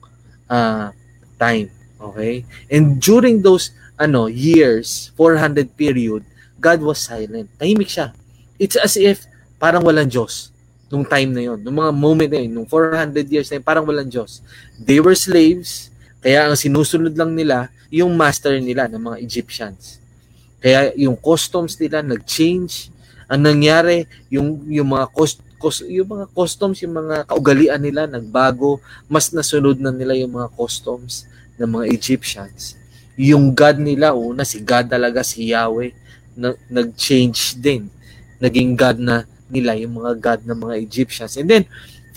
[0.48, 0.92] uh,
[1.40, 1.72] time.
[2.00, 2.44] Okay?
[2.72, 6.24] And during those ano, years, 400 period,
[6.60, 7.52] God was silent.
[7.60, 8.16] Tahimik siya.
[8.56, 9.28] It's as if
[9.60, 10.53] parang walang Diyos
[10.94, 13.82] nung time na yon, nung mga moment na yun, nung 400 years na yun, parang
[13.82, 14.46] walang Diyos.
[14.78, 15.90] They were slaves,
[16.22, 19.98] kaya ang sinusunod lang nila, yung master nila ng mga Egyptians.
[20.62, 22.94] Kaya yung customs nila nag-change.
[23.26, 28.78] Ang nangyari, yung, yung mga cost, cost, yung mga customs, yung mga kaugalian nila nagbago,
[29.10, 31.26] mas nasunod na nila yung mga customs
[31.58, 32.78] ng mga Egyptians
[33.14, 35.94] yung God nila, una si God talaga, si Yahweh,
[36.34, 37.86] na, nag-change din.
[38.42, 41.38] Naging God na nila, yung mga God ng mga Egyptians.
[41.38, 41.64] And then,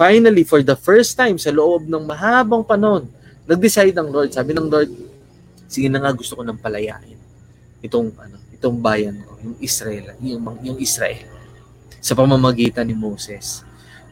[0.01, 3.05] finally, for the first time sa loob ng mahabang panahon,
[3.45, 4.89] nag-decide ang Lord, sabi ng Lord,
[5.69, 7.19] sige na nga gusto ko nang palayain
[7.85, 11.29] itong ano, itong bayan ko, yung Israel, yung yung Israel
[12.03, 13.63] sa pamamagitan ni Moses.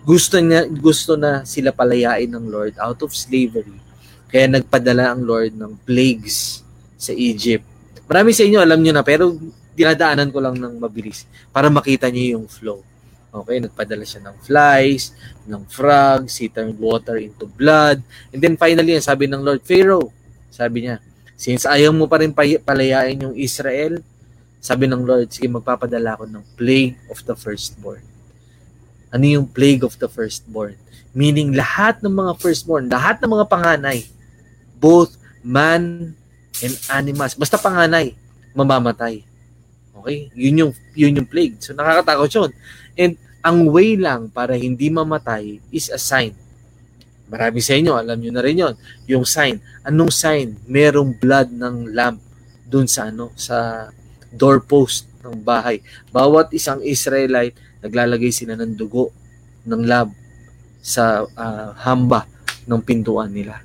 [0.05, 3.81] Gusto niya gusto na sila palayain ng Lord out of slavery.
[4.29, 6.61] Kaya nagpadala ang Lord ng plagues
[6.99, 7.65] sa Egypt.
[8.05, 9.33] Marami sa inyo alam niyo na pero
[9.75, 12.83] dinadaanan ko lang ng mabilis para makita niyo yung flow.
[13.35, 15.11] Okay, nagpadala siya ng flies,
[15.51, 17.99] ng frogs, he turned water into blood.
[18.31, 20.15] And then finally, sabi ng Lord Pharaoh,
[20.55, 21.03] sabi niya,
[21.35, 22.31] since ayaw mo pa rin
[22.63, 23.99] palayain yung Israel,
[24.63, 28.07] sabi ng Lord, sige magpapadala ako ng plague of the firstborn.
[29.11, 30.79] Ano yung plague of the firstborn?
[31.11, 34.07] Meaning lahat ng mga firstborn, lahat ng mga panganay,
[34.79, 36.15] both man
[36.63, 37.35] and animals.
[37.35, 38.15] Basta panganay,
[38.55, 39.27] mamamatay.
[39.91, 40.31] Okay?
[40.39, 41.59] Yun yung, yun yung plague.
[41.59, 42.51] So nakakatakot yun.
[42.95, 46.33] And ang way lang para hindi mamatay is a sign.
[47.29, 49.61] Marami sa inyo, alam nyo na rin yon Yung sign.
[49.85, 50.57] Anong sign?
[50.65, 52.17] Merong blood ng lamb
[52.65, 53.89] dun sa ano sa
[54.33, 55.85] doorpost ng bahay.
[56.09, 57.53] Bawat isang Israelite,
[57.85, 59.13] naglalagay sila ng dugo
[59.69, 60.17] ng lamb
[60.81, 62.25] sa uh, hamba
[62.65, 63.61] ng pintuan nila.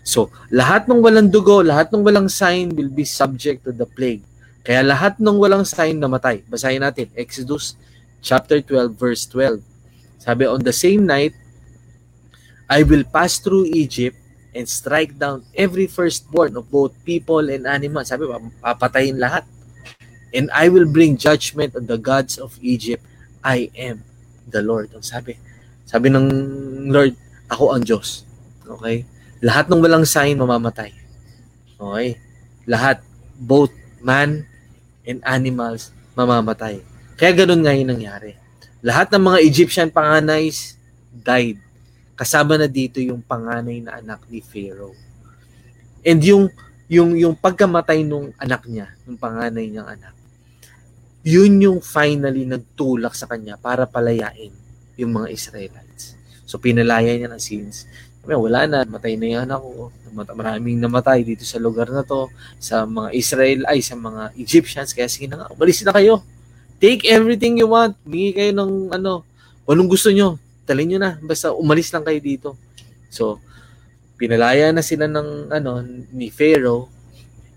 [0.00, 4.24] So, lahat ng walang dugo, lahat ng walang sign will be subject to the plague.
[4.64, 6.44] Kaya lahat ng walang sign namatay.
[6.48, 7.76] Basahin natin, Exodus
[8.22, 9.62] chapter 12 verse 12.
[10.18, 11.32] Sabi, on the same night,
[12.68, 14.18] I will pass through Egypt
[14.52, 18.10] and strike down every firstborn of both people and animals.
[18.10, 18.26] Sabi,
[18.60, 19.46] papatayin lahat.
[20.34, 23.00] And I will bring judgment on the gods of Egypt.
[23.40, 24.04] I am
[24.44, 24.92] the Lord.
[24.92, 25.40] Ang sabi,
[25.88, 26.26] sabi ng
[26.92, 27.16] Lord,
[27.48, 28.28] ako ang Diyos.
[28.68, 29.08] Okay?
[29.40, 30.92] Lahat ng walang sign mamamatay.
[31.80, 32.20] Okay?
[32.68, 33.00] Lahat,
[33.40, 33.72] both
[34.04, 34.44] man
[35.08, 36.84] and animals, mamamatay.
[37.18, 38.38] Kaya ganun nga yung nangyari.
[38.78, 40.78] Lahat ng mga Egyptian panganays
[41.10, 41.58] died.
[42.14, 44.94] Kasama na dito yung panganay na anak ni Pharaoh.
[46.06, 46.46] And yung
[46.86, 50.14] yung yung pagkamatay nung anak niya, ng panganay niyang anak,
[51.26, 54.54] yun yung finally nagtulak sa kanya para palayain
[54.94, 56.14] yung mga Israelites.
[56.46, 57.90] So pinalaya niya ng sins
[58.36, 59.88] wala na, matay na yan ako.
[60.12, 62.28] Maraming namatay dito sa lugar na to,
[62.60, 64.92] sa mga Israel, ay sa mga Egyptians.
[64.92, 66.20] Kaya sige na nga, umalis na kayo.
[66.78, 67.98] Take everything you want.
[68.06, 69.26] Bigay kayo ng ano,
[69.66, 70.38] anong gusto nyo?
[70.62, 71.18] Talin nyo na.
[71.18, 72.48] Basta umalis lang kayo dito.
[73.10, 73.42] So,
[74.14, 75.82] pinalaya na sila ng ano
[76.14, 76.86] ni Pharaoh.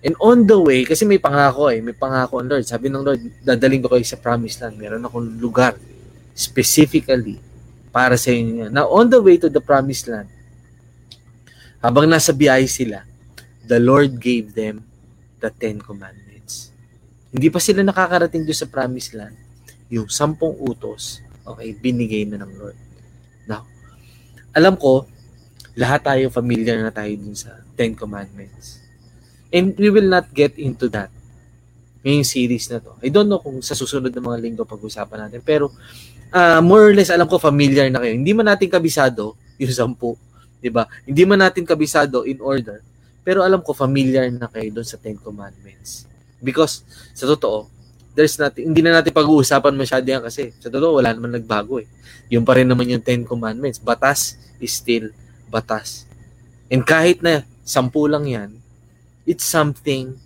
[0.02, 2.66] And on the way, kasi may pangako eh, may pangako ang Lord.
[2.66, 4.82] Sabi ng Lord, dadaling ko kayo sa promised land.
[4.82, 5.78] Meron akong lugar
[6.34, 7.38] specifically
[7.94, 8.74] para sa inyo.
[8.74, 10.32] Now, on the way to the promised land,
[11.84, 13.06] habang nasa biyahe sila,
[13.62, 14.82] the Lord gave them
[15.38, 16.31] the Ten Commandments.
[17.32, 19.36] Hindi pa sila nakakarating doon sa promised land.
[19.88, 22.78] Yung sampung utos, okay, binigay na ng Lord.
[23.48, 23.64] Now,
[24.52, 25.08] alam ko,
[25.80, 28.84] lahat tayo familiar na tayo dun sa Ten Commandments.
[29.52, 31.12] And we will not get into that
[32.02, 32.98] ngayong series na to.
[33.02, 35.42] I don't know kung sa susunod na mga linggo pag-usapan natin.
[35.46, 35.70] Pero
[36.34, 38.18] uh, more or less alam ko familiar na kayo.
[38.18, 40.18] Hindi man natin kabisado yung sampu.
[40.62, 40.86] di ba?
[41.06, 42.82] Hindi man natin kabisado in order.
[43.22, 46.10] Pero alam ko familiar na kayo doon sa Ten Commandments.
[46.42, 47.70] Because sa totoo,
[48.18, 51.88] there's nothing, hindi na natin pag-uusapan masyado yan kasi sa totoo wala naman nagbago eh.
[52.34, 53.80] Yung pa rin naman yung Ten Commandments.
[53.80, 55.14] Batas is still
[55.48, 56.10] batas.
[56.68, 58.50] And kahit na sampu lang yan,
[59.24, 60.18] it's something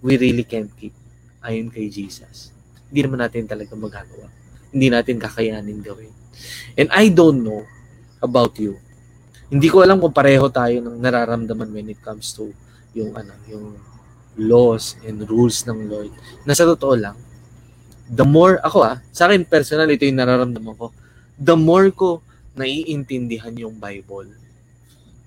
[0.00, 0.94] we really can't keep
[1.42, 2.54] ayon kay Jesus.
[2.88, 4.28] Hindi naman natin talaga magagawa.
[4.72, 6.12] Hindi natin kakayanin gawin.
[6.76, 7.64] And I don't know
[8.20, 8.78] about you.
[9.48, 12.52] Hindi ko alam kung pareho tayo ng nararamdaman when it comes to
[12.92, 13.80] yung ano, yung
[14.38, 16.14] laws and rules ng Lord.
[16.46, 17.18] Na sa totoo lang,
[18.08, 20.94] the more ako ah, sa akin personal ito yung nararamdaman ko.
[21.36, 22.22] The more ko
[22.54, 24.30] naiintindihan yung Bible,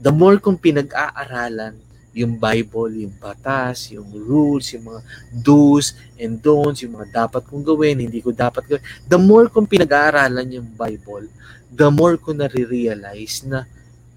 [0.01, 6.83] the more kong pinag-aaralan yung Bible, yung batas, yung rules, yung mga do's and don'ts,
[6.83, 8.83] yung mga dapat kong gawin, hindi ko dapat gawin.
[9.07, 11.31] The more kong pinag-aaralan yung Bible,
[11.71, 13.63] the more ko na-realize na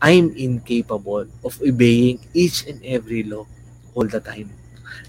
[0.02, 3.46] I'm incapable of obeying each and every law
[3.94, 4.50] all the time.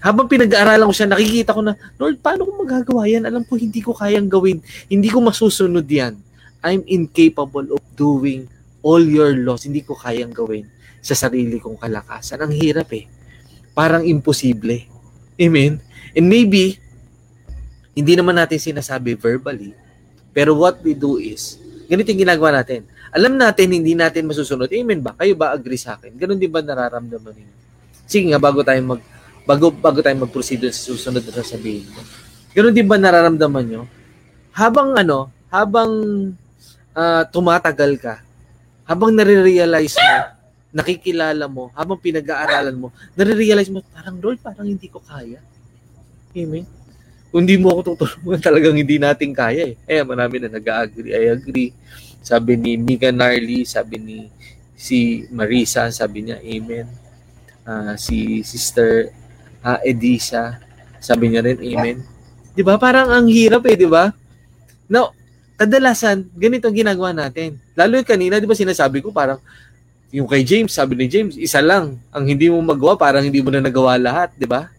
[0.00, 3.24] Habang pinag-aaralan ko siya, nakikita ko na, Lord, paano ko magagawa yan?
[3.24, 4.60] Alam ko, hindi ko kayang gawin.
[4.90, 6.18] Hindi ko masusunod yan.
[6.64, 8.50] I'm incapable of doing
[8.86, 10.70] all your laws, hindi ko kayang gawin
[11.02, 12.38] sa sarili kong kalakasan.
[12.38, 13.10] Ang hirap eh.
[13.74, 14.86] Parang imposible.
[15.34, 15.82] Amen?
[16.14, 16.78] And maybe,
[17.96, 19.72] hindi naman natin sinasabi verbally,
[20.36, 21.56] pero what we do is,
[21.88, 22.84] ganito yung ginagawa natin.
[23.08, 24.68] Alam natin, hindi natin masusunod.
[24.68, 25.16] Amen ba?
[25.16, 26.12] Kayo ba agree sa akin?
[26.12, 27.48] Ganon din ba nararamdaman niyo?
[28.04, 29.00] Sige nga, bago tayo mag,
[29.46, 32.02] bago, bago tayo mag-proceed sa susunod na sasabihin mo.
[32.50, 33.82] Ganon din ba nararamdaman nyo?
[34.50, 35.90] Habang ano, habang
[36.92, 38.14] uh, tumatagal ka,
[38.82, 40.14] habang nare-realize mo,
[40.74, 45.38] nakikilala mo, habang pinag-aaralan mo, nare-realize mo, parang Lord, parang hindi ko kaya.
[46.36, 46.66] Amen?
[47.30, 49.76] Kung hindi mo ako tutulungan, talagang hindi natin kaya eh.
[49.86, 51.14] Eh, marami na nag-agree.
[51.14, 51.70] I agree.
[52.24, 54.18] Sabi ni Mika Narly, sabi ni
[54.74, 56.86] si Marisa, sabi niya, Amen.
[57.66, 59.10] Uh, si Sister
[59.66, 60.62] uh, Edisa,
[61.02, 61.98] sabi niya rin, Amen.
[62.54, 62.78] Di ba?
[62.78, 64.14] Parang ang hirap eh, di ba?
[64.86, 65.10] Now,
[65.58, 67.58] kadalasan, ganito ang ginagawa natin.
[67.74, 69.42] Lalo yung kanina, di ba sinasabi ko, parang
[70.14, 71.98] yung kay James, sabi ni James, isa lang.
[72.14, 74.70] Ang hindi mo magawa, parang hindi mo na nagawa lahat, di ba?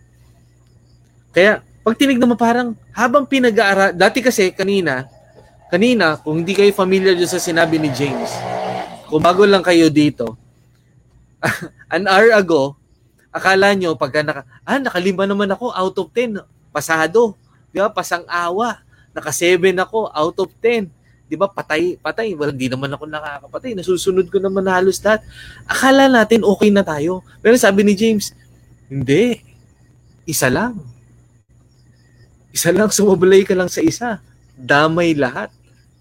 [1.35, 5.05] Kaya, pag tinignan mo parang, habang pinag-aaral, dati kasi kanina,
[5.69, 8.31] kanina, kung hindi kayo familiar dyan sa sinabi ni James,
[9.05, 10.33] kung bago lang kayo dito,
[11.93, 12.73] an hour ago,
[13.37, 16.41] akala nyo, pagka naka, ah, nakalima naman ako, out of 10,
[16.73, 17.37] pasado,
[17.69, 20.93] di ba, pasang awa naka-7 ako out of 10.
[21.27, 21.49] 'Di ba?
[21.49, 22.37] Patay, patay.
[22.37, 23.73] Well, hindi naman ako nakakapatay.
[23.73, 25.25] Nasusunod ko naman halos lahat.
[25.65, 27.25] Akala natin okay na tayo.
[27.41, 28.31] Pero sabi ni James,
[28.87, 29.41] hindi.
[30.29, 30.77] Isa lang.
[32.53, 34.21] Isa lang, sumabalay ka lang sa isa.
[34.55, 35.49] Damay lahat.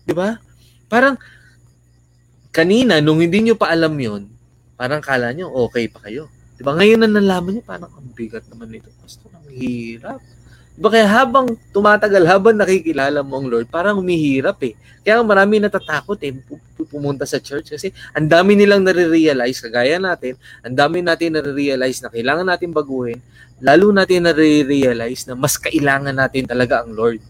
[0.05, 0.39] 'Di ba?
[0.87, 1.19] Parang
[2.55, 4.31] kanina nung hindi nyo pa alam 'yon,
[4.79, 6.31] parang kala nyo okay pa kayo.
[6.57, 6.73] 'Di ba?
[6.73, 8.89] Ngayon na nalaman nyo parang ang bigat naman nito.
[8.97, 10.21] Pastor, ang hirap.
[10.77, 14.77] Diba kaya habang tumatagal, habang nakikilala mo ang Lord, parang umihirap eh.
[15.01, 16.37] Kaya marami natatakot eh
[16.85, 22.13] pumunta sa church kasi ang dami nilang nare-realize, kagaya natin, ang dami natin nare-realize na
[22.13, 23.17] kailangan natin baguhin,
[23.65, 27.25] lalo natin nare-realize na mas kailangan natin talaga ang Lord.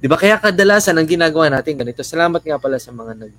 [0.00, 0.16] Di ba?
[0.16, 2.00] Kaya kadalasan ang ginagawa natin ganito.
[2.00, 3.32] Salamat nga pala sa mga nag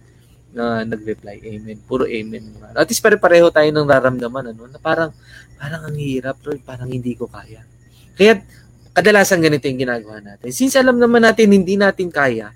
[0.53, 1.41] na nag-reply.
[1.41, 1.77] Amen.
[1.83, 2.53] Puro amen.
[2.77, 5.09] At least pare-pareho tayo ng nararamdaman ano, na parang
[5.57, 7.65] parang ang hirap, Lord, parang hindi ko kaya.
[8.13, 8.45] Kaya
[8.93, 10.53] kadalasan ganito yung ginagawa natin.
[10.53, 12.53] Since alam naman natin hindi natin kaya,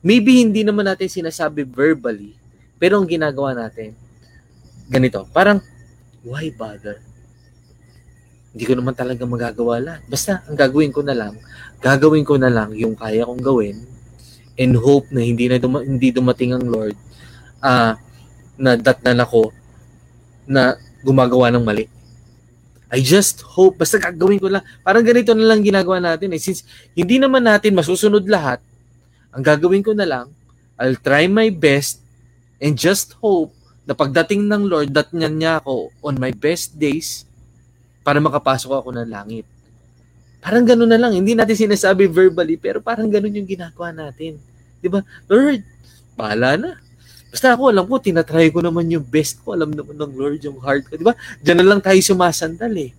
[0.00, 2.32] maybe hindi naman natin sinasabi verbally,
[2.80, 3.92] pero ang ginagawa natin,
[4.88, 5.60] ganito, parang,
[6.24, 7.04] why bother?
[8.56, 10.02] Hindi ko naman talaga magagawa lahat.
[10.08, 11.36] Basta, ang gagawin ko na lang,
[11.84, 13.95] gagawin ko na lang yung kaya kong gawin
[14.56, 16.96] and hope na hindi na duma- hindi dumating ang Lord
[17.60, 17.92] uh,
[18.56, 19.52] na datnan ako
[20.48, 21.86] na gumagawa ng mali.
[22.86, 24.62] I just hope, basta gagawin ko lang.
[24.86, 26.40] Parang ganito na lang ginagawa natin eh.
[26.40, 26.62] Since
[26.94, 28.62] hindi naman natin masusunod lahat,
[29.34, 30.26] ang gagawin ko na lang,
[30.78, 31.98] I'll try my best
[32.62, 33.52] and just hope
[33.86, 37.26] na pagdating ng Lord, datnyan niya ako on my best days
[38.06, 39.46] para makapasok ako ng langit.
[40.46, 41.10] Parang gano'n na lang.
[41.10, 44.38] Hindi natin sinasabi verbally, pero parang gano'n yung ginagawa natin.
[44.78, 45.02] Di ba?
[45.26, 45.66] Lord,
[46.14, 46.70] bahala na.
[47.34, 49.58] Basta ako, alam ko, tinatry ko naman yung best ko.
[49.58, 50.94] Alam naman ng Lord yung heart ko.
[50.94, 51.18] Di ba?
[51.42, 52.94] Diyan na lang tayo sumasandal eh.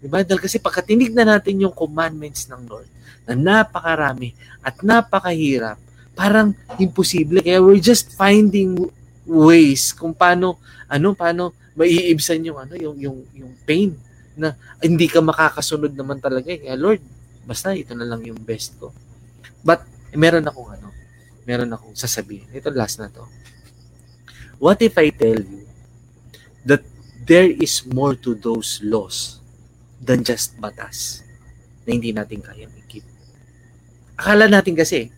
[0.00, 0.24] Di ba?
[0.24, 2.88] Dahil kasi pagkatinig na natin yung commandments ng Lord
[3.28, 4.32] na napakarami
[4.64, 5.76] at napakahirap,
[6.16, 7.44] parang imposible.
[7.44, 8.88] Kaya we're just finding
[9.28, 10.56] ways kung paano
[10.88, 13.96] ano paano maiibsan yung ano yung yung yung pain
[14.34, 16.60] na hindi ka makakasunod naman talaga eh.
[16.62, 17.02] Kaya Lord,
[17.46, 18.90] basta ito na lang yung best ko.
[19.62, 20.88] But meron akong ano,
[21.46, 22.50] meron akong sasabihin.
[22.50, 23.24] Ito last na to.
[24.58, 25.66] What if I tell you
[26.64, 26.82] that
[27.24, 29.42] there is more to those laws
[30.00, 31.24] than just batas
[31.84, 33.04] na hindi natin kaya i-keep?
[34.16, 35.10] Akala natin kasi,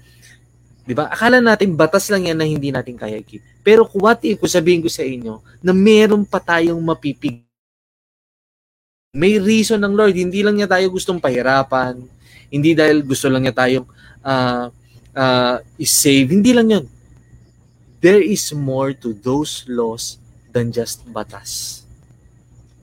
[0.83, 1.07] di ba?
[1.13, 3.63] Akala natin batas lang yan na hindi natin kaya i-keep.
[3.63, 7.46] Pero what if, kung sabihin ko sa inyo, na meron pa tayong mapipig
[9.17, 10.13] may reason ng Lord.
[10.13, 12.05] Hindi lang niya tayo gustong pahirapan.
[12.53, 13.89] Hindi dahil gusto lang niya tayong
[14.21, 14.69] uh,
[15.17, 16.29] uh, is-save.
[16.29, 16.85] Hindi lang yun.
[18.05, 20.21] There is more to those laws
[20.53, 21.83] than just batas.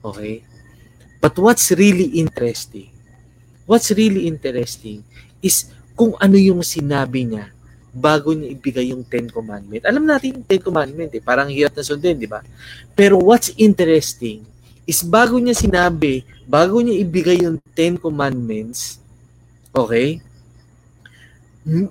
[0.02, 0.42] Okay?
[1.22, 2.92] But what's really interesting,
[3.64, 5.06] what's really interesting
[5.40, 7.54] is kung ano yung sinabi niya
[7.94, 9.86] bago niya ibigay yung Ten Commandment.
[9.86, 12.42] Alam natin yung Ten Commandment eh, parang hirap na sundin, di ba?
[12.98, 14.53] Pero what's interesting
[14.84, 19.00] is bago niya sinabi, bago niya ibigay yung Ten Commandments,
[19.72, 20.20] okay,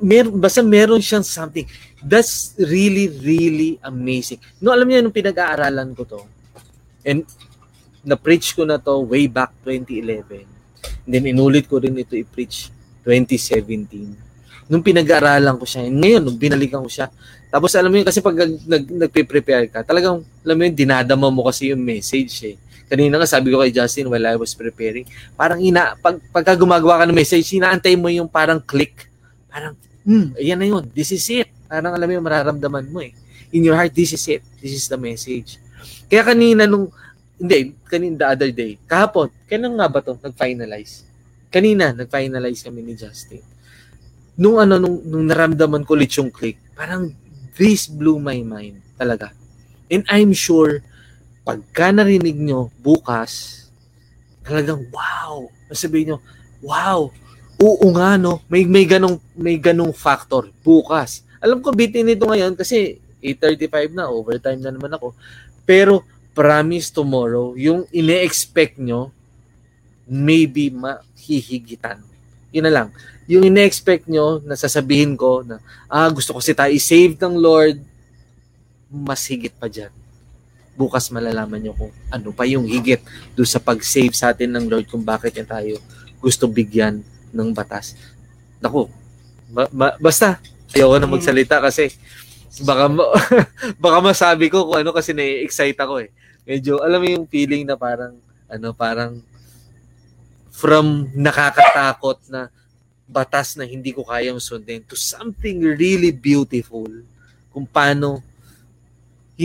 [0.05, 1.65] mer basta meron siyang something.
[2.03, 4.43] That's really, really amazing.
[4.61, 6.21] No, alam niyo, nung pinag-aaralan ko to,
[7.07, 7.25] and
[8.03, 10.45] na-preach ko na to way back 2011,
[11.07, 12.69] and then inulit ko rin ito i-preach
[13.07, 14.67] 2017.
[14.67, 17.09] Nung pinag-aaralan ko siya, ngayon, nung binalikan ko siya,
[17.49, 21.47] tapos alam mo yun, kasi pag nag, nagpe-prepare ka, talagang, alam mo yun, dinadama mo
[21.47, 22.57] kasi yung message eh.
[22.93, 27.01] Kanina nga sabi ko kay Justin while I was preparing, parang ina, pag, pagka gumagawa
[27.01, 29.09] ka ng message, inaantay mo yung parang click.
[29.49, 29.73] Parang,
[30.05, 31.49] hmm, ayan na yun, this is it.
[31.73, 33.17] Parang alam mo yung mararamdaman mo eh.
[33.49, 34.45] In your heart, this is it.
[34.61, 35.57] This is the message.
[36.05, 36.93] Kaya kanina nung,
[37.41, 41.09] hindi, kanina the other day, kahapon, kailan nga ba to nag-finalize?
[41.49, 43.41] Kanina, nag-finalize kami ni Justin.
[44.37, 47.09] Nung ano, nung, nung naramdaman ko ulit yung click, parang
[47.57, 49.33] this blew my mind talaga.
[49.89, 50.85] And I'm sure,
[51.43, 53.63] pagka narinig nyo bukas,
[54.43, 55.47] talagang wow.
[55.73, 56.19] Sabihin nyo,
[56.63, 57.11] wow,
[57.63, 61.23] oo nga no, may, may ganong, may ganong factor bukas.
[61.43, 65.15] Alam ko bitin nito ngayon kasi 8.35 na, overtime na naman ako.
[65.63, 66.03] Pero
[66.35, 69.15] promise tomorrow, yung ine-expect nyo,
[70.09, 72.03] maybe mahihigitan.
[72.51, 72.89] Yun na lang.
[73.31, 77.79] Yung ine-expect nyo, na sasabihin ko na, ah, gusto ko si tayo i-save ng Lord,
[78.91, 80.02] mas higit pa dyan.
[80.83, 82.99] Bukas malalaman nyo kung ano pa yung higit
[83.39, 85.79] do sa pag-save sa atin ng Lord kung bakit niya tayo
[86.19, 87.95] gusto bigyan ng batas.
[88.59, 88.91] Naku,
[89.47, 90.43] ba- ba- basta,
[90.75, 91.95] ayoko na magsalita kasi
[92.67, 92.91] baka
[93.85, 96.11] baka masabi ko kung ano kasi na-excite ako eh.
[96.43, 98.19] Medyo alam mo yung feeling na parang
[98.51, 99.23] ano parang
[100.51, 102.51] from nakakatakot na
[103.07, 106.89] batas na hindi ko kayang sundin to something really beautiful
[107.53, 108.25] kung paano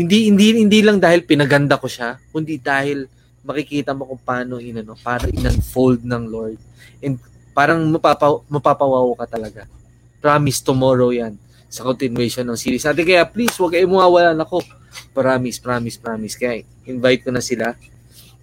[0.04, 3.10] hindi hindi hindi lang dahil pinaganda ko siya kundi dahil
[3.48, 6.60] makikita mo kung paano inano para in-unfold ng Lord
[7.00, 7.16] and
[7.56, 9.66] parang mapapa, mapapawaw ka talaga
[10.20, 13.04] promise tomorrow yan sa continuation ng series natin.
[13.04, 14.64] Kaya please, huwag kayong mawawalan ako.
[15.12, 16.36] Promise, promise, promise.
[16.40, 17.76] Kaya invite ko na sila.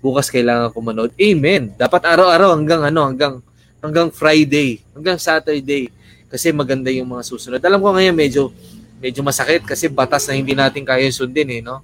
[0.04, 1.12] Bukas kailangan ko manood.
[1.16, 1.72] Amen.
[1.74, 3.34] Dapat araw-araw hanggang ano, hanggang
[3.80, 5.88] hanggang Friday, hanggang Saturday.
[6.28, 7.60] Kasi maganda yung mga susunod.
[7.64, 8.52] Alam ko ngayon medyo
[8.98, 11.80] medyo masakit kasi batas na hindi natin kaya sundin eh, no?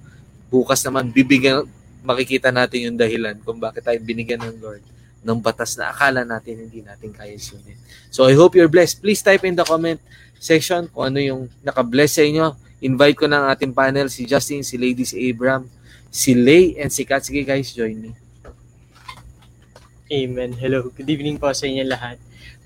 [0.51, 1.63] Bukas naman bibigyan
[2.01, 4.83] makikita natin yung dahilan kung bakit tayo binigyan ng Lord
[5.21, 7.77] ng batas na akala natin hindi natin kaya sundin.
[8.09, 9.05] So I hope you're blessed.
[9.05, 10.01] Please type in the comment
[10.41, 12.57] section kung ano yung naka-bless sa inyo.
[12.81, 15.69] Invite ko ng ating panel si Justin, si Lady, si Abram,
[16.09, 17.21] si Lay, and si Kat.
[17.21, 18.11] Sige guys, join me.
[20.11, 20.57] Amen.
[20.57, 20.89] Hello.
[20.91, 22.17] Good evening po sa inyo lahat.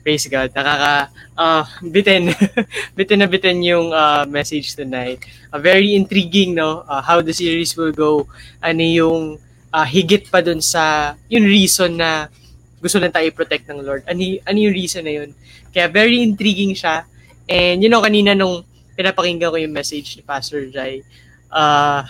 [0.06, 0.54] Praise God.
[0.54, 2.30] Nakaka uh, bitin.
[2.98, 5.18] bitin na bitin yung uh, message tonight.
[5.50, 8.30] Uh, very intriguing no uh, how the series will go.
[8.62, 9.42] Ano yung
[9.74, 12.30] uh, higit pa dun sa yung reason na
[12.78, 14.06] gusto lang tayo protect ng Lord.
[14.06, 15.34] Ano, ano yung reason na yun?
[15.74, 17.10] Kaya very intriguing siya
[17.46, 18.66] And you know, kanina nung
[18.98, 21.06] pinapakinggan ko yung message ni Pastor Jai,
[21.54, 22.02] uh,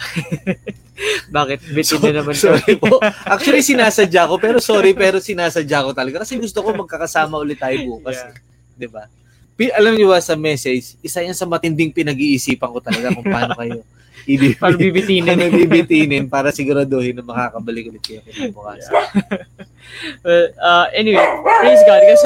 [1.27, 1.59] bakit?
[1.75, 2.99] Bitin na naman sorry po.
[3.27, 6.23] Actually, sinasadya ko, pero sorry, pero sinasadya ko talaga.
[6.23, 8.15] Kasi gusto ko magkakasama ulit tayo bukas.
[8.15, 8.31] Yeah.
[8.31, 8.35] Eh.
[8.75, 9.03] Di ba?
[9.55, 13.79] alam niyo ba sa message, isa yan sa matinding pinag-iisipan ko talaga kung paano kayo
[14.27, 14.59] ibibigay.
[14.59, 15.23] Para bibitinin.
[15.23, 18.19] paano bibitinin para siguraduhin na makakabalik ulit kayo
[18.51, 18.83] bukas.
[20.25, 22.03] well, uh, anyway, praise God.
[22.03, 22.25] Kasi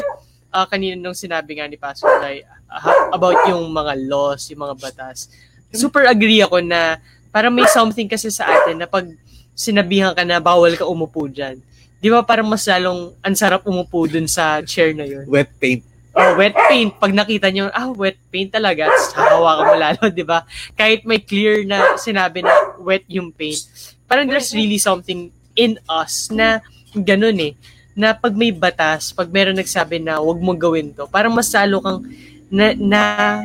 [0.50, 4.74] uh, kanina nung sinabi nga ni Pastor Lai uh, about yung mga laws, yung mga
[4.80, 5.30] batas,
[5.70, 6.98] super agree ako na
[7.30, 9.06] parang may something kasi sa atin na pag
[9.54, 11.58] sinabihan ka na bawal ka umupo dyan,
[12.00, 15.26] di ba parang mas lalong ang sarap umupo dun sa chair na yun?
[15.30, 15.82] Wet paint.
[16.10, 16.90] Oh, wet paint.
[16.98, 20.42] Pag nakita nyo, ah, wet paint talaga, hahawakan mo lalo, di ba?
[20.74, 22.50] Kahit may clear na sinabi na
[22.82, 23.62] wet yung paint,
[24.10, 26.58] parang there's really something in us na
[26.96, 27.52] ganun eh.
[27.94, 31.78] Na pag may batas, pag meron nagsabi na wag mo gawin to, parang mas lalo
[31.78, 32.02] kang
[32.50, 33.00] na, na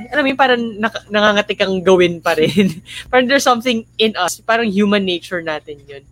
[0.10, 2.82] alam mo yun, parang nak- nangangatik kang gawin pa rin.
[3.10, 6.04] parang there's something in us, parang human nature natin yun.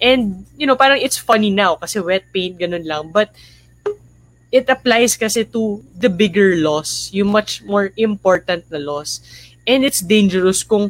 [0.00, 3.12] And, you know, parang it's funny now kasi wet paint, ganun lang.
[3.12, 3.30] But,
[4.48, 9.20] it applies kasi to the bigger loss, yung much more important na loss.
[9.68, 10.88] And it's dangerous kung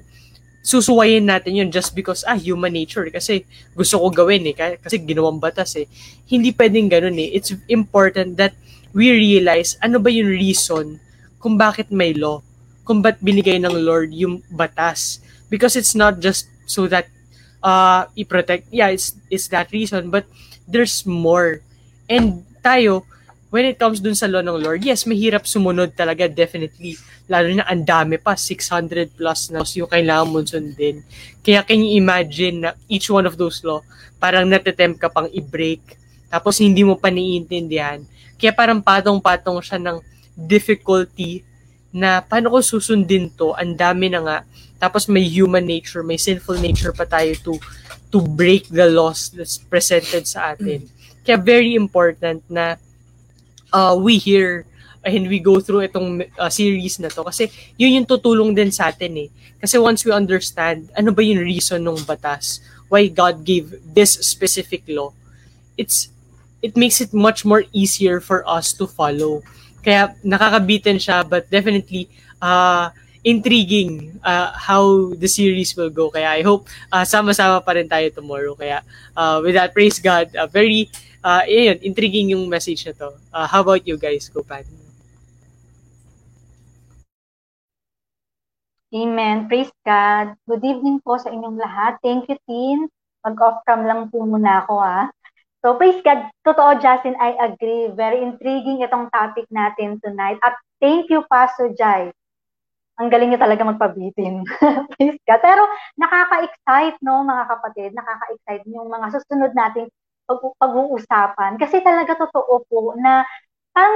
[0.63, 3.11] susuwayin natin yun just because, ah, human nature.
[3.11, 3.43] Kasi
[3.75, 4.55] gusto ko gawin eh.
[4.55, 5.91] Kasi ginawang batas eh.
[6.31, 7.35] Hindi pwedeng ganun eh.
[7.35, 8.55] It's important that
[8.95, 11.01] we realize ano ba yung reason
[11.39, 12.43] kung bakit may law.
[12.85, 15.23] Kung ba't binigay ng Lord yung batas.
[15.49, 17.09] Because it's not just so that
[17.63, 18.69] uh, i-protect.
[18.71, 20.11] Yeah, it's, it's that reason.
[20.11, 20.27] But
[20.67, 21.65] there's more.
[22.09, 23.09] And tayo,
[23.49, 27.01] when it comes dun sa law ng Lord, yes, mahirap sumunod talaga, definitely.
[27.29, 31.01] Lalo na ang dami pa, 600 plus na yung kailangan mo sundin.
[31.41, 33.81] Kaya can you imagine na each one of those law,
[34.21, 35.81] parang natatempt ka pang i-break,
[36.29, 38.05] tapos hindi mo pa naiintindihan.
[38.37, 39.99] Kaya parang patong-patong siya ng
[40.39, 41.43] difficulty
[41.91, 44.39] na paano ko susundin to, ang dami na nga.
[44.79, 47.53] Tapos may human nature, may sinful nature pa tayo to
[48.09, 50.87] to break the laws that's presented sa atin.
[51.27, 52.81] Kaya very important na
[53.73, 54.65] uh, we hear
[55.05, 58.89] and we go through itong uh, series na to kasi yun yung tutulong din sa
[58.93, 59.29] atin eh.
[59.61, 64.85] Kasi once we understand ano ba yung reason ng batas, why God gave this specific
[64.89, 65.13] law,
[65.77, 66.09] it's
[66.63, 69.45] it makes it much more easier for us to follow.
[69.85, 72.11] Kaya nakakabitin siya but definitely
[72.43, 72.91] uh,
[73.25, 76.11] intriguing uh, how the series will go.
[76.11, 78.55] Kaya I hope uh, sama-sama pa rin tayo tomorrow.
[78.55, 78.83] Kaya
[79.17, 80.31] uh, with that, praise God.
[80.35, 80.89] Uh, very
[81.25, 83.11] uh, yun, intriguing yung message na to.
[83.33, 84.65] Uh, how about you guys, Kupan?
[88.89, 89.53] Amen.
[89.53, 90.33] Praise God.
[90.49, 92.01] Good evening po sa inyong lahat.
[92.01, 92.89] Thank you, Tin.
[93.21, 95.13] Mag-off cam lang po muna ako, ha.
[95.59, 96.31] So, praise God.
[96.47, 97.91] Totoo, Justin, I agree.
[97.91, 100.39] Very intriguing itong topic natin tonight.
[100.47, 102.15] At thank you, Pastor Jai.
[102.99, 104.47] Ang galing niya talaga magpabitin.
[104.95, 105.41] praise God.
[105.43, 105.63] Pero
[105.99, 107.91] nakaka-excite, no, mga kapatid.
[107.95, 109.87] Nakaka-excite yung mga susunod nating
[110.31, 111.59] pag- pag-uusapan.
[111.59, 113.27] Kasi talaga totoo po na
[113.75, 113.95] ang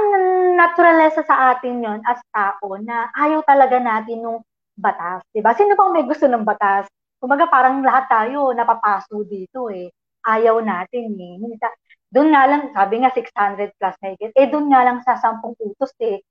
[0.55, 4.39] naturalesa sa atin yon as tao na ayaw talaga natin nung
[4.79, 5.23] batas.
[5.35, 5.51] Diba?
[5.55, 6.87] Sino bang may gusto ng batas?
[7.19, 9.91] Kumaga parang lahat tayo napapaso dito eh.
[10.23, 11.35] Ayaw natin eh.
[12.13, 15.91] Doon nga lang, sabi nga 600 plus na eh doon nga lang sa 10 utos
[15.99, 16.21] eh.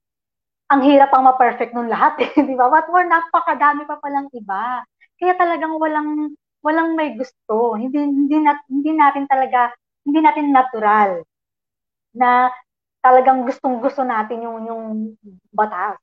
[0.72, 2.30] Ang hirap pang ma-perfect nung lahat eh.
[2.48, 2.70] Di ba?
[2.72, 4.82] What more, napakadami pa palang iba.
[5.20, 6.32] Kaya talagang walang
[6.64, 7.76] walang may gusto.
[7.76, 9.74] Hindi hindi nat, hindi natin talaga
[10.06, 11.22] hindi natin natural
[12.16, 12.50] na
[13.02, 14.84] talagang gustong-gusto natin yung yung
[15.54, 15.98] batas.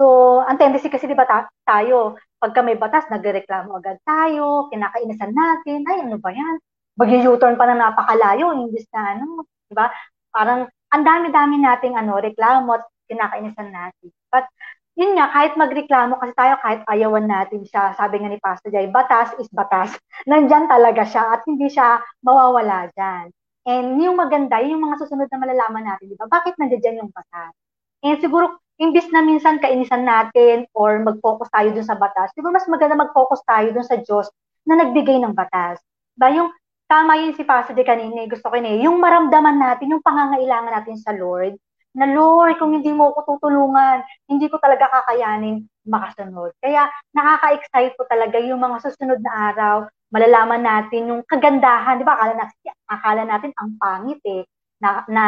[0.00, 1.28] So, ang tendency kasi di ba
[1.68, 6.56] tayo, pagka may batas, nagreklamo agad tayo, kinakainasan natin, ay ano ba yan?
[6.96, 9.88] Mag-U-turn pa na napakalayo, imbis na ano, di ba?
[10.32, 14.12] Parang ang dami-dami nating ano, reklamo at kinakainisan natin.
[14.28, 14.48] But
[14.92, 18.92] yun nga, kahit magreklamo kasi tayo, kahit ayawan natin siya, sabi nga ni Pastor Jay,
[18.92, 19.96] batas is batas.
[20.30, 23.32] Nandyan talaga siya at hindi siya mawawala dyan.
[23.64, 26.28] And yung maganda, yung mga susunod na malalaman natin, di ba?
[26.28, 27.54] Bakit nandiyan yung batas?
[28.02, 32.50] And siguro, imbis na minsan kainisan natin or mag-focus tayo dun sa batas, di ba
[32.50, 34.26] mas maganda mag-focus tayo dun sa Diyos
[34.66, 35.78] na nagbigay ng batas.
[36.18, 36.50] Ba yung
[36.92, 41.00] tama yun si Jay kanina, gusto ko yun eh, yung maramdaman natin, yung pangangailangan natin
[41.00, 41.56] sa Lord,
[41.96, 46.52] na Lord, kung hindi mo ako tutulungan, hindi ko talaga kakayanin makasunod.
[46.60, 49.76] Kaya nakaka-excite po talaga yung mga susunod na araw,
[50.12, 52.16] malalaman natin yung kagandahan, di ba?
[52.16, 52.56] Akala natin,
[52.88, 54.44] akala natin ang pangit eh,
[54.80, 55.24] na, na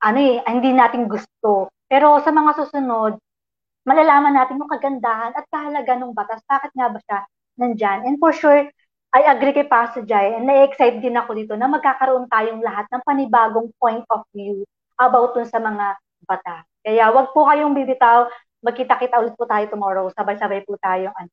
[0.00, 1.72] ano eh, hindi natin gusto.
[1.88, 3.16] Pero sa mga susunod,
[3.84, 6.40] malalaman natin yung kagandahan at kahalaga ng batas.
[6.48, 7.18] Bakit nga ba siya
[7.60, 8.08] nandyan?
[8.08, 8.68] And for sure,
[9.14, 13.02] I agree kay Pastor Jai and na-excite din ako dito na magkakaroon tayong lahat ng
[13.06, 14.66] panibagong point of view
[14.98, 15.94] about dun sa mga
[16.26, 16.66] bata.
[16.82, 18.26] Kaya wag po kayong bibitaw,
[18.58, 21.30] magkita-kita ulit po tayo tomorrow, sabay-sabay po tayo ano,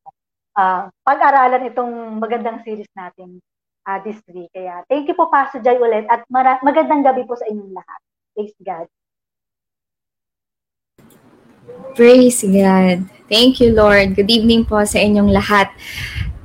[0.61, 3.41] uh, pag-aralan itong magandang series natin
[3.89, 4.53] uh, this week.
[4.53, 7.99] Kaya thank you po Pastor Jai ulit at mara- magandang gabi po sa inyong lahat.
[8.38, 8.86] Thanks God.
[11.97, 13.09] Praise God.
[13.25, 14.13] Thank you, Lord.
[14.13, 15.73] Good evening po sa inyong lahat.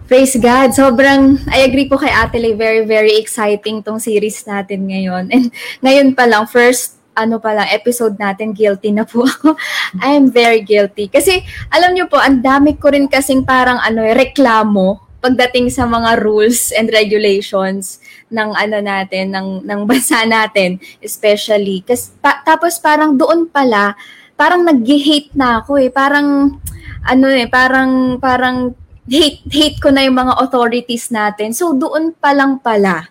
[0.07, 0.71] Praise God.
[0.71, 5.27] Sobrang, I agree po kay Ate Lay, very, very exciting tong series natin ngayon.
[5.35, 5.51] And
[5.83, 9.59] ngayon pa lang, first, ano pa lang, episode natin, guilty na po ako.
[9.99, 11.11] I am very guilty.
[11.11, 11.43] Kasi,
[11.75, 16.71] alam niyo po, ang dami ko rin kasing parang ano, reklamo pagdating sa mga rules
[16.71, 17.99] and regulations
[18.31, 21.83] ng ano natin, ng, ng bansa natin, especially.
[21.83, 23.99] Kasi, pa, tapos parang doon pala,
[24.39, 25.91] parang nag-hate na ako eh.
[25.91, 26.63] Parang,
[27.03, 31.55] ano eh, parang, parang hate, hate ko na yung mga authorities natin.
[31.55, 33.11] So, doon pa lang pala,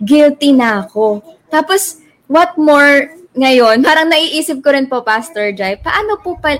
[0.00, 1.22] guilty na ako.
[1.52, 6.54] Tapos, what more ngayon, parang naiisip ko rin po, Pastor Jai, paano po pa,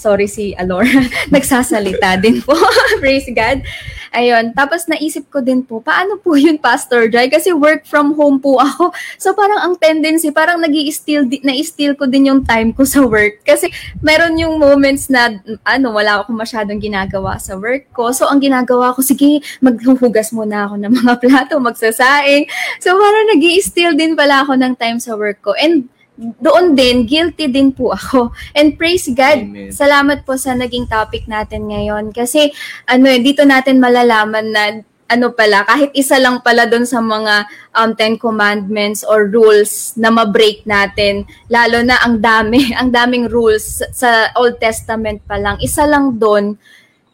[0.00, 0.88] sorry si Alora,
[1.34, 2.56] nagsasalita din po,
[3.02, 3.62] praise God.
[4.08, 7.28] Ayun, tapos naisip ko din po, paano po yun, Pastor Jai?
[7.28, 8.88] Kasi work from home po ako.
[9.20, 13.44] So parang ang tendency, parang nag steal na-steal ko din yung time ko sa work.
[13.44, 13.68] Kasi
[14.00, 18.08] meron yung moments na, ano, wala ako masyadong ginagawa sa work ko.
[18.16, 22.48] So ang ginagawa ko, sige, maghuhugas muna ako ng mga plato, magsasaing.
[22.80, 25.52] So parang nag steal din pala ako ng time sa work ko.
[25.52, 28.34] And doon din, guilty din po ako.
[28.58, 29.70] And praise God, Amen.
[29.70, 32.10] salamat po sa naging topic natin ngayon.
[32.10, 32.50] Kasi,
[32.90, 34.62] ano eh, dito natin malalaman na
[35.08, 40.12] ano pala, kahit isa lang pala doon sa mga um, Ten Commandments or rules na
[40.12, 45.88] ma-break natin, lalo na ang dami, ang daming rules sa Old Testament pa lang, isa
[45.88, 46.60] lang doon,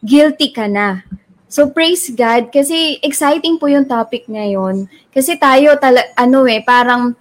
[0.03, 1.07] guilty ka na.
[1.47, 4.91] So praise God kasi exciting po yung topic ngayon.
[5.07, 7.15] Kasi tayo tala, ano eh parang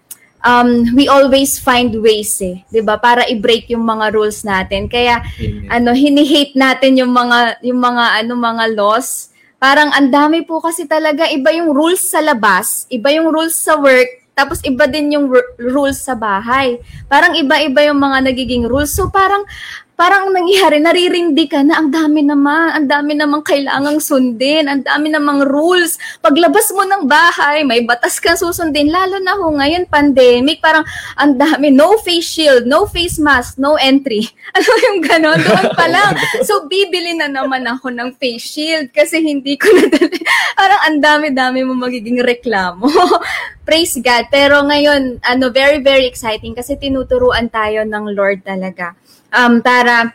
[0.44, 3.00] um, we always find ways eh, 'di ba?
[3.00, 4.86] Para i-break yung mga rules natin.
[4.86, 5.66] Kaya Amen.
[5.72, 9.32] ano, hini-hate natin yung mga yung mga ano mga laws.
[9.56, 13.80] Parang ang dami po kasi talaga iba yung rules sa labas, iba yung rules sa
[13.80, 16.76] work, tapos iba din yung r- rules sa bahay.
[17.08, 18.92] Parang iba-iba yung mga nagiging rules.
[18.92, 19.46] So parang
[19.94, 25.06] parang nangyayari, naririndi ka na, ang dami naman, ang dami namang kailangang sundin, ang dami
[25.06, 26.02] namang rules.
[26.18, 30.82] Paglabas mo ng bahay, may batas kang susundin, lalo na ho ngayon, pandemic, parang
[31.14, 34.26] ang dami, no face shield, no face mask, no entry.
[34.54, 35.40] Ano yung gano'n?
[35.42, 36.14] Doon pa lang.
[36.46, 39.90] So, bibili na naman ako ng face shield kasi hindi ko na.
[40.60, 42.86] Parang ang dami-dami mo magiging reklamo.
[43.66, 44.30] Praise God.
[44.30, 48.94] Pero ngayon, ano, very, very exciting kasi tinuturuan tayo ng Lord talaga
[49.34, 50.14] um, para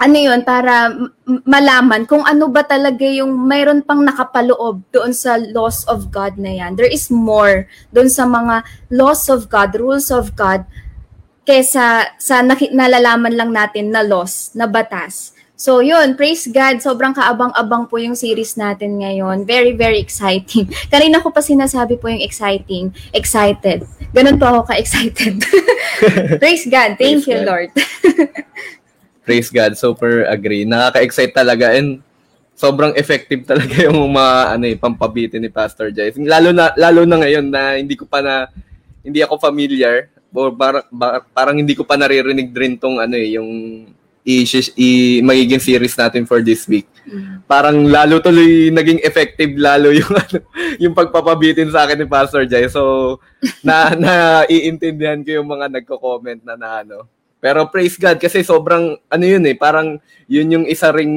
[0.00, 0.88] ano yun, para
[1.44, 6.56] malaman kung ano ba talaga yung mayroon pang nakapaloob doon sa laws of God na
[6.56, 6.72] yan.
[6.72, 10.64] There is more doon sa mga laws of God, rules of God,
[11.44, 15.36] kesa sa nalalaman lang natin na laws, na batas.
[15.60, 19.44] So yun, praise God, sobrang kaabang-abang po yung series natin ngayon.
[19.44, 20.72] Very, very exciting.
[20.92, 23.84] Kanina ko pa sinasabi po yung exciting, excited.
[24.10, 25.38] Ganun po ako ka-excited.
[26.42, 27.46] praise God, thank praise you God.
[27.46, 27.70] Lord.
[29.26, 30.66] praise God, super agree.
[30.66, 32.02] Nakaka-excite talaga and
[32.58, 36.12] sobrang effective talaga yung mga ano eh, pampabitin ni Pastor Jai.
[36.20, 38.50] Lalo na lalo na ngayon na hindi ko pa na
[39.00, 43.38] hindi ako familiar or bar, bar, parang hindi ko pa naririnig din tong ano eh,
[43.38, 43.50] yung
[44.26, 44.44] i,
[44.76, 44.88] i
[45.24, 46.88] magiging series natin for this week.
[47.08, 47.42] Mm.
[47.48, 50.38] Parang lalo tuloy naging effective lalo yung ano,
[50.76, 52.68] yung pagpapabitin sa akin ni Pastor Jay.
[52.68, 53.16] So
[53.64, 54.12] na na
[54.46, 57.08] iintindihan ko yung mga nagko-comment na na ano.
[57.40, 59.96] Pero praise God kasi sobrang ano yun eh, parang
[60.28, 61.16] yun yung isa ring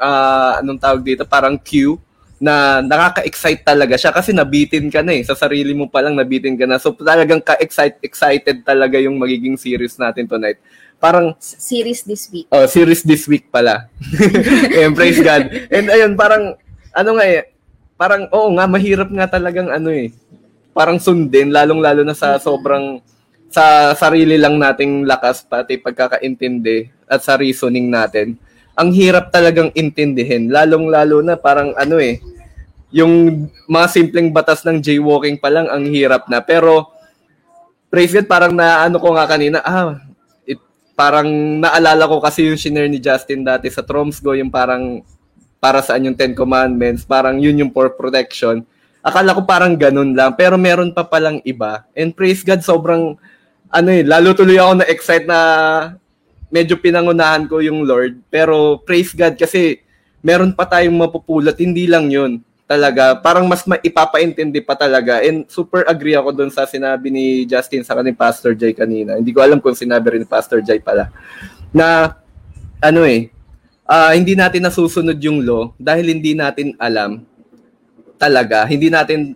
[0.00, 2.00] uh, anong tawag dito, parang cue
[2.40, 5.22] na nakaka-excite talaga siya kasi nabitin ka na eh.
[5.22, 6.80] Sa sarili mo pa lang nabitin ka na.
[6.80, 10.56] So talagang ka-excite excited talaga yung magiging series natin tonight
[11.00, 12.46] parang series this week.
[12.52, 13.88] Oh, series this week pala.
[14.84, 15.48] and praise God.
[15.72, 16.60] And ayun, parang
[16.92, 17.48] ano nga eh,
[17.96, 20.12] parang oo nga mahirap nga talagang ano eh.
[20.76, 23.00] Parang sundin lalong-lalo na sa sobrang
[23.50, 28.38] sa sarili lang nating lakas pati pagkakaintindi at sa reasoning natin.
[28.80, 32.16] Ang hirap talagang intindihin, lalong-lalo na parang ano eh,
[32.88, 36.40] yung mga simpleng batas ng jaywalking pa lang ang hirap na.
[36.40, 36.88] Pero
[37.92, 40.00] praise God, parang na ano ko nga kanina, ah,
[41.00, 41.28] parang
[41.64, 45.00] naalala ko kasi yung shinare ni Justin dati sa Tromsgo, yung parang
[45.56, 48.64] para saan yung Ten Commandments, parang yun yung for protection.
[49.00, 51.88] Akala ko parang ganun lang, pero meron pa palang iba.
[51.96, 53.16] And praise God, sobrang,
[53.72, 55.40] ano eh, lalo tuloy ako na-excite na
[56.50, 58.20] medyo pinangunahan ko yung Lord.
[58.28, 59.80] Pero praise God kasi
[60.20, 65.18] meron pa tayong mapupulot, hindi lang yun talaga, parang mas maipapaintindi pa talaga.
[65.26, 69.18] And super agree ako doon sa sinabi ni Justin sa kaning Pastor Jay kanina.
[69.18, 71.10] Hindi ko alam kung sinabi rin Pastor Jay pala.
[71.74, 72.14] Na,
[72.78, 73.34] ano eh,
[73.90, 77.26] uh, hindi natin nasusunod yung law dahil hindi natin alam
[78.14, 79.34] talaga, hindi natin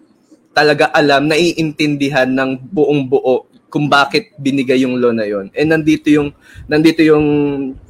[0.55, 5.51] talaga alam, naiintindihan ng buong buo kung bakit binigay yung law na yon.
[5.51, 6.31] And nandito yung
[6.71, 7.27] nandito yung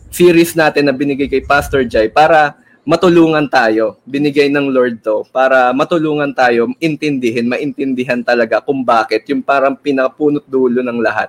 [0.09, 2.57] series natin na binigay kay Pastor Jai para
[2.89, 4.01] matulungan tayo.
[4.09, 10.49] Binigay ng Lord to para matulungan tayo intindihin, maintindihan talaga kung bakit yung parang pinapunot
[10.49, 11.28] dulo ng lahat.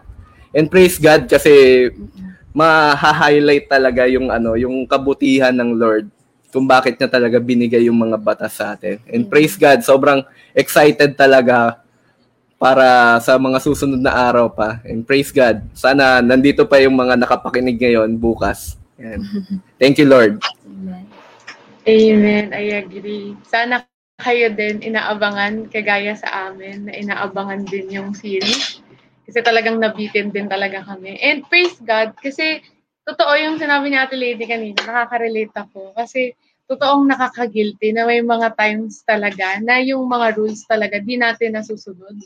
[0.56, 1.92] And praise God kasi
[2.56, 6.08] ma-highlight talaga yung ano, yung kabutihan ng Lord
[6.56, 9.04] kung bakit niya talaga binigay yung mga batas sa atin.
[9.12, 10.24] And praise God, sobrang
[10.56, 11.84] excited talaga
[12.56, 14.80] para sa mga susunod na araw pa.
[14.88, 15.64] And praise God.
[15.76, 18.80] Sana nandito pa yung mga nakapakinig ngayon bukas.
[19.00, 19.20] Yan.
[19.82, 20.40] Thank you, Lord.
[21.86, 22.56] Amen.
[22.56, 23.36] I agree.
[23.46, 23.84] Sana
[24.16, 28.80] kayo din inaabangan kagaya sa amin na inaabangan din yung series.
[29.28, 31.20] Kasi talagang nabitin din talaga kami.
[31.20, 32.64] And praise God kasi
[33.04, 35.94] totoo yung sinabi ni Ate Lady kanina, nakaka-relate ako.
[35.94, 36.32] Kasi
[36.66, 42.18] totoong nakaka-guilty na may mga times talaga na yung mga rules talaga di natin nasusunod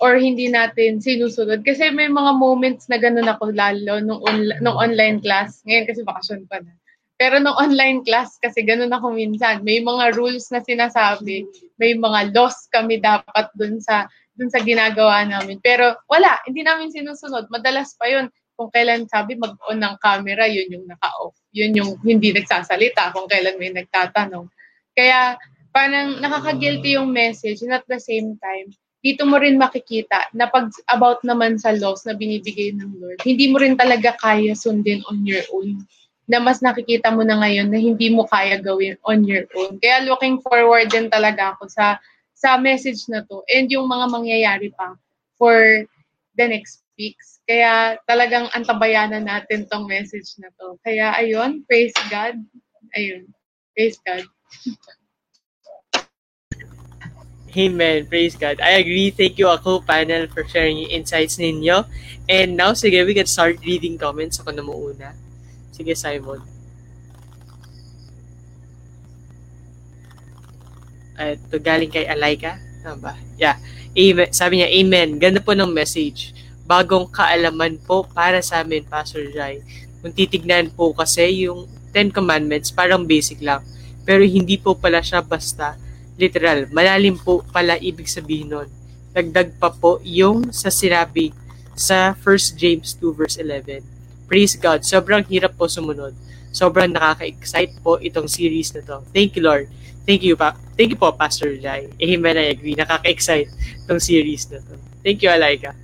[0.00, 1.60] or hindi natin sinusunod.
[1.66, 5.60] Kasi may mga moments na ganun ako lalo nung, on- nung online class.
[5.68, 6.72] Ngayon kasi bakasyon pa na.
[7.20, 9.60] Pero nung online class kasi ganun ako minsan.
[9.62, 11.44] May mga rules na sinasabi,
[11.76, 15.60] may mga laws kami dapat dun sa dun sa ginagawa namin.
[15.60, 17.52] Pero wala, hindi namin sinusunod.
[17.52, 18.32] Madalas pa yun.
[18.56, 21.36] Kung kailan sabi mag-on ng camera, yun yung naka-off.
[21.52, 24.48] Yun yung hindi nagsasalita kung kailan may nagtatanong.
[24.92, 25.36] Kaya
[25.72, 28.72] parang nakaka-guilty yung message and at the same time,
[29.02, 33.50] dito mo rin makikita na pag about naman sa laws na binibigay ng Lord, hindi
[33.50, 35.82] mo rin talaga kaya sundin on your own.
[36.30, 39.82] Na mas nakikita mo na ngayon na hindi mo kaya gawin on your own.
[39.82, 41.98] Kaya looking forward din talaga ako sa
[42.30, 44.94] sa message na to and yung mga mangyayari pa
[45.34, 45.82] for
[46.38, 47.42] the next weeks.
[47.42, 50.78] Kaya talagang antabayanan natin tong message na to.
[50.86, 52.38] Kaya ayun, praise God.
[52.94, 53.26] Ayun,
[53.74, 54.22] praise God.
[57.52, 58.08] Amen.
[58.08, 58.64] Praise God.
[58.64, 59.12] I agree.
[59.12, 61.84] Thank you ako panel for sharing yung insights ninyo.
[62.24, 64.40] And now, sige, we can start reading comments.
[64.40, 65.12] Ako na muna.
[65.68, 66.40] Sige, Simon.
[71.20, 72.56] Ito galing kay Alaika.
[72.80, 73.12] Tama ba?
[73.36, 73.60] Yeah.
[73.92, 74.32] Amen.
[74.32, 75.20] Sabi niya, Amen.
[75.20, 76.32] Ganda po ng message.
[76.64, 79.60] Bagong kaalaman po para sa amin, Pastor Jai.
[80.00, 83.60] Kung titignan po kasi yung Ten Commandments, parang basic lang.
[84.08, 85.76] Pero hindi po pala siya basta
[86.16, 86.68] literal.
[86.70, 88.68] Malalim po pala ibig sabihin nun.
[89.12, 91.32] Dagdag pa po yung sa sinabi
[91.76, 93.84] sa 1 James 2 verse 11.
[94.28, 94.80] Praise God.
[94.84, 96.16] Sobrang hirap po sumunod.
[96.52, 99.04] Sobrang nakaka-excite po itong series na to.
[99.12, 99.68] Thank you, Lord.
[100.04, 101.92] Thank you, pa Thank you po, Pastor Jai.
[102.00, 102.76] Amen, I agree.
[102.76, 103.52] Nakaka-excite
[103.84, 104.76] itong series na to.
[105.04, 105.76] Thank you, Alaika.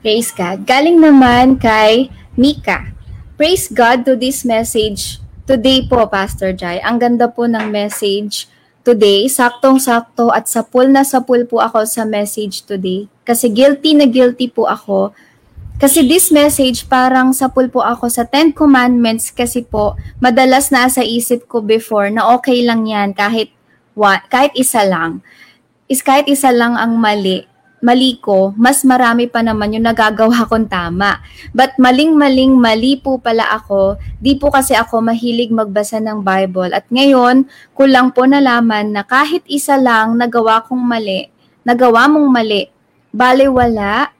[0.00, 0.64] Praise God.
[0.64, 2.90] Galing naman kay Mika.
[3.36, 5.19] Praise God to this message
[5.50, 6.78] today po, Pastor Jai.
[6.78, 8.46] Ang ganda po ng message
[8.86, 9.26] today.
[9.26, 13.10] Saktong-sakto at sapul na sapul po ako sa message today.
[13.26, 15.10] Kasi guilty na guilty po ako.
[15.82, 21.02] Kasi this message parang sapul po ako sa Ten Commandments kasi po madalas na sa
[21.02, 23.50] isip ko before na okay lang yan kahit,
[24.30, 25.18] kahit isa lang.
[25.90, 27.49] Is kahit isa lang ang mali
[27.80, 31.24] mali ko, mas marami pa naman yung nagagawa kong tama.
[31.56, 36.76] But maling-maling mali po pala ako, di po kasi ako mahilig magbasa ng Bible.
[36.76, 41.32] At ngayon, kulang po nalaman na kahit isa lang nagawa kong mali,
[41.64, 42.68] nagawa mong mali,
[43.10, 44.12] bale wala,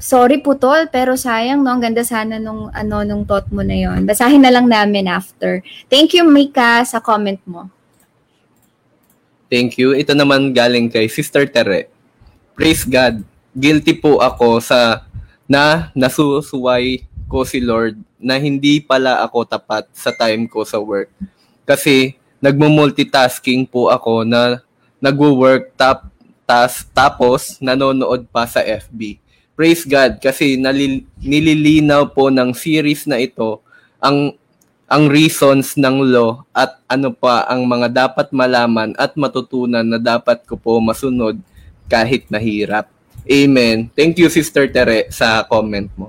[0.00, 3.76] sorry po tol, pero sayang no, ang ganda sana nung ano nung thought mo na
[3.76, 4.08] yon.
[4.08, 5.60] Basahin na lang namin after.
[5.92, 7.68] Thank you Mika sa comment mo.
[9.48, 9.96] Thank you.
[9.96, 11.97] Ito naman galing kay Sister Tere
[12.58, 13.22] praise God,
[13.54, 15.06] guilty po ako sa
[15.46, 21.06] na nasusuway ko si Lord na hindi pala ako tapat sa time ko sa work.
[21.62, 24.58] Kasi nagmo-multitasking po ako na
[24.98, 26.10] nagwo-work tap,
[26.42, 29.22] tas, tapos nanonood pa sa FB.
[29.54, 33.62] Praise God kasi nalil, nililinaw po ng series na ito
[34.02, 34.34] ang
[34.90, 40.42] ang reasons ng law at ano pa ang mga dapat malaman at matutunan na dapat
[40.42, 41.38] ko po masunod
[41.88, 42.92] kahit mahirap.
[43.28, 43.90] Amen.
[43.92, 46.08] Thank you, Sister Tere, sa comment mo.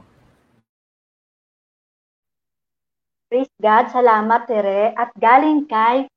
[3.30, 3.92] Praise God.
[3.94, 4.92] Salamat, Tere.
[4.94, 6.08] At galing kay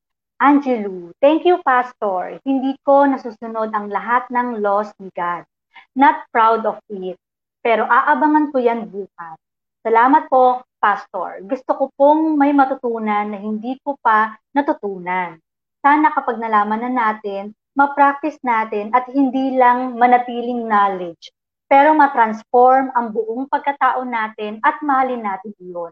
[0.41, 1.13] Angelu.
[1.23, 2.41] Thank you, Pastor.
[2.43, 5.45] Hindi ko nasusunod ang lahat ng laws ni God.
[5.93, 7.15] Not proud of it.
[7.63, 9.37] Pero aabangan ko yan bukas.
[9.83, 11.43] Salamat po, Pastor.
[11.47, 15.39] Gusto ko pong may matutunan na hindi ko pa natutunan.
[15.79, 21.33] Sana kapag nalaman na natin, ma-practice natin at hindi lang manatiling knowledge,
[21.65, 25.89] pero ma-transform ang buong pagkatao natin at mahalin natin iyon.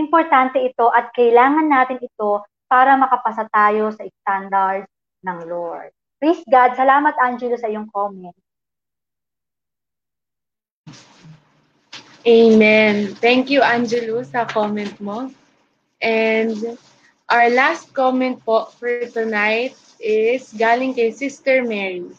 [0.00, 2.40] Importante ito at kailangan natin ito
[2.70, 4.88] para makapasa tayo sa standards
[5.26, 5.92] ng Lord.
[6.20, 6.76] Praise God.
[6.76, 8.36] Salamat, Angelo, sa iyong comment.
[12.28, 13.16] Amen.
[13.16, 15.32] Thank you, Angelo, sa comment mo.
[16.04, 16.76] And
[17.30, 22.10] our last comment po for tonight is galing kay Sister Mary.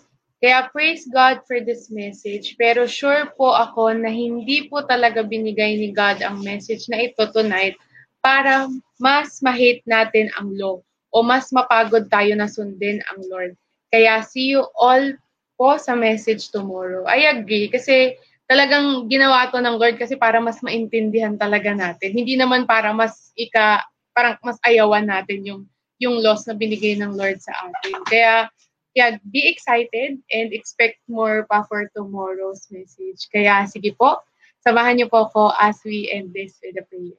[0.42, 2.58] Kaya praise God for this message.
[2.58, 7.28] Pero sure po ako na hindi po talaga binigay ni God ang message na ito
[7.30, 7.78] tonight
[8.24, 10.82] para mas ma-hate natin ang law
[11.12, 13.54] o mas mapagod tayo na sundin ang Lord.
[13.92, 15.14] Kaya see you all
[15.60, 17.06] po sa message tomorrow.
[17.06, 18.18] I agree kasi
[18.50, 22.16] talagang ginawa to ng Lord kasi para mas maintindihan talaga natin.
[22.16, 25.62] Hindi naman para mas ika parang mas ayawan natin yung
[26.02, 28.02] yung loss na binigay ng Lord sa atin.
[28.10, 28.50] Kaya
[28.98, 33.30] yeah, be excited and expect more pa for tomorrow's message.
[33.32, 34.20] Kaya sige po,
[34.66, 37.16] samahan niyo po ako as we end this with a prayer.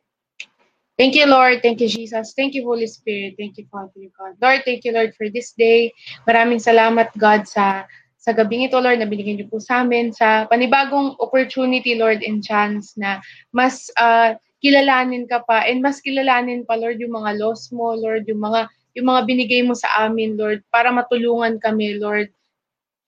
[1.00, 1.64] Thank you, Lord.
[1.64, 2.36] Thank you, Jesus.
[2.36, 3.40] Thank you, Holy Spirit.
[3.40, 4.36] Thank you, Father God.
[4.38, 5.96] Lord, thank you, Lord, for this day.
[6.28, 7.88] Maraming salamat, God, sa
[8.22, 12.38] sa gabing ito, Lord, na binigyan niyo po sa amin, sa panibagong opportunity, Lord, and
[12.38, 13.18] chance na
[13.50, 18.30] mas uh, kilalanin ka pa and mas kilalanin pa, Lord, yung mga loss mo, Lord,
[18.30, 22.30] yung mga yung mga binigay mo sa amin, Lord, para matulungan kami, Lord,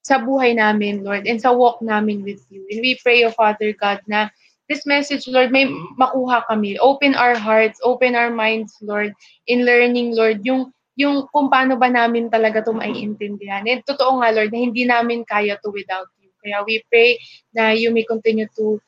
[0.05, 2.65] sa buhay namin, Lord, and sa walk namin with you.
[2.69, 4.29] And we pray, O oh Father God, na
[4.69, 6.77] this message, Lord, may makuha kami.
[6.81, 9.13] Open our hearts, open our minds, Lord,
[9.49, 13.67] in learning, Lord, yung yung kung paano ba namin talaga ito maiintindihan.
[13.67, 16.31] And totoo nga, Lord, na hindi namin kaya to without you.
[16.39, 17.19] Kaya we pray
[17.51, 18.79] na you may continue to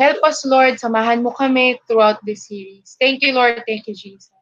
[0.00, 0.80] help us, Lord.
[0.80, 2.96] Samahan mo kami throughout this series.
[2.96, 3.60] Thank you, Lord.
[3.68, 4.32] Thank you, Jesus.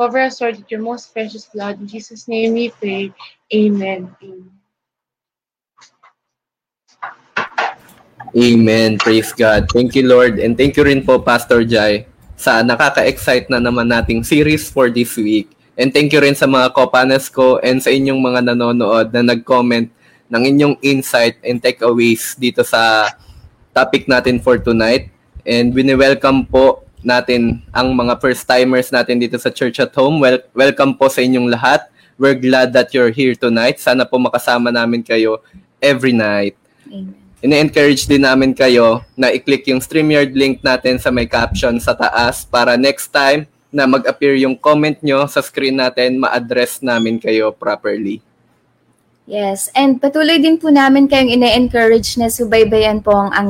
[0.00, 1.78] Cover us, Lord, with your most precious blood.
[1.78, 3.12] In Jesus' name we pray.
[3.52, 4.08] Amen.
[4.24, 4.50] Amen.
[8.34, 8.98] Amen.
[8.98, 9.70] Praise God.
[9.70, 10.42] Thank you, Lord.
[10.42, 15.14] And thank you rin po, Pastor Jai, sa nakaka-excite na naman nating series for this
[15.14, 15.54] week.
[15.78, 19.86] And thank you rin sa mga kopanes ko and sa inyong mga nanonood na nag-comment
[20.26, 23.14] ng inyong insight and takeaways dito sa
[23.74, 25.10] topic natin for tonight.
[25.42, 30.22] And wini-welcome po natin ang mga first-timers natin dito sa Church at Home.
[30.22, 31.90] Well, welcome po sa inyong lahat.
[32.16, 33.82] We're glad that you're here tonight.
[33.82, 35.42] Sana po makasama namin kayo
[35.82, 36.54] every night.
[36.86, 37.12] Amen.
[37.44, 42.48] Ine-encourage din namin kayo na i-click yung StreamYard link natin sa may caption sa taas
[42.48, 48.24] para next time na mag-appear yung comment nyo sa screen natin, ma-address namin kayo properly.
[49.24, 53.48] Yes, and patuloy din po namin kayong ine-encourage na subaybayan po ang, ang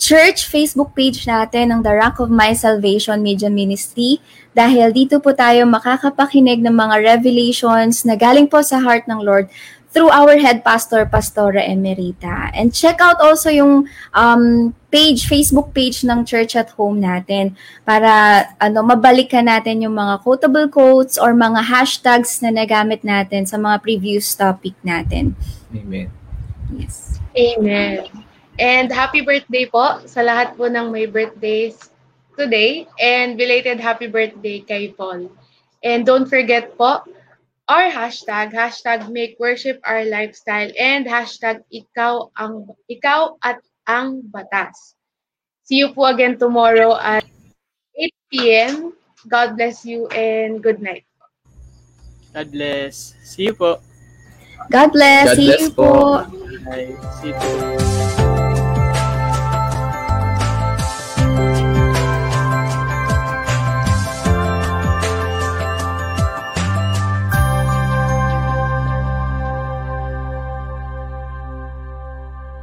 [0.00, 4.16] church Facebook page natin ng The Rock of My Salvation Media Ministry.
[4.56, 9.52] Dahil dito po tayo makakapakinig ng mga revelations na galing po sa heart ng Lord
[9.90, 12.50] through our head pastor, Pastora Emerita.
[12.54, 18.46] And check out also yung um, page, Facebook page ng Church at Home natin para
[18.62, 23.82] ano mabalikan natin yung mga quotable quotes or mga hashtags na nagamit natin sa mga
[23.82, 25.34] previous topic natin.
[25.74, 26.10] Amen.
[26.70, 27.18] Yes.
[27.34, 28.06] Amen.
[28.58, 31.90] And happy birthday po sa lahat po ng may birthdays
[32.38, 35.30] today and belated happy birthday kay Paul.
[35.80, 37.02] And don't forget po,
[37.70, 44.98] our hashtag, hashtag make worship our lifestyle, and hashtag ikaw, ang, ikaw at ang batas.
[45.62, 47.22] See you po again tomorrow at
[47.94, 48.74] 8 p.m.
[49.30, 51.06] God bless you and good night.
[52.34, 53.14] God bless.
[53.22, 53.78] See you po.
[54.66, 55.30] God bless.
[55.30, 55.90] God See bless you po.
[56.66, 56.90] Bye.
[57.22, 58.19] See you po.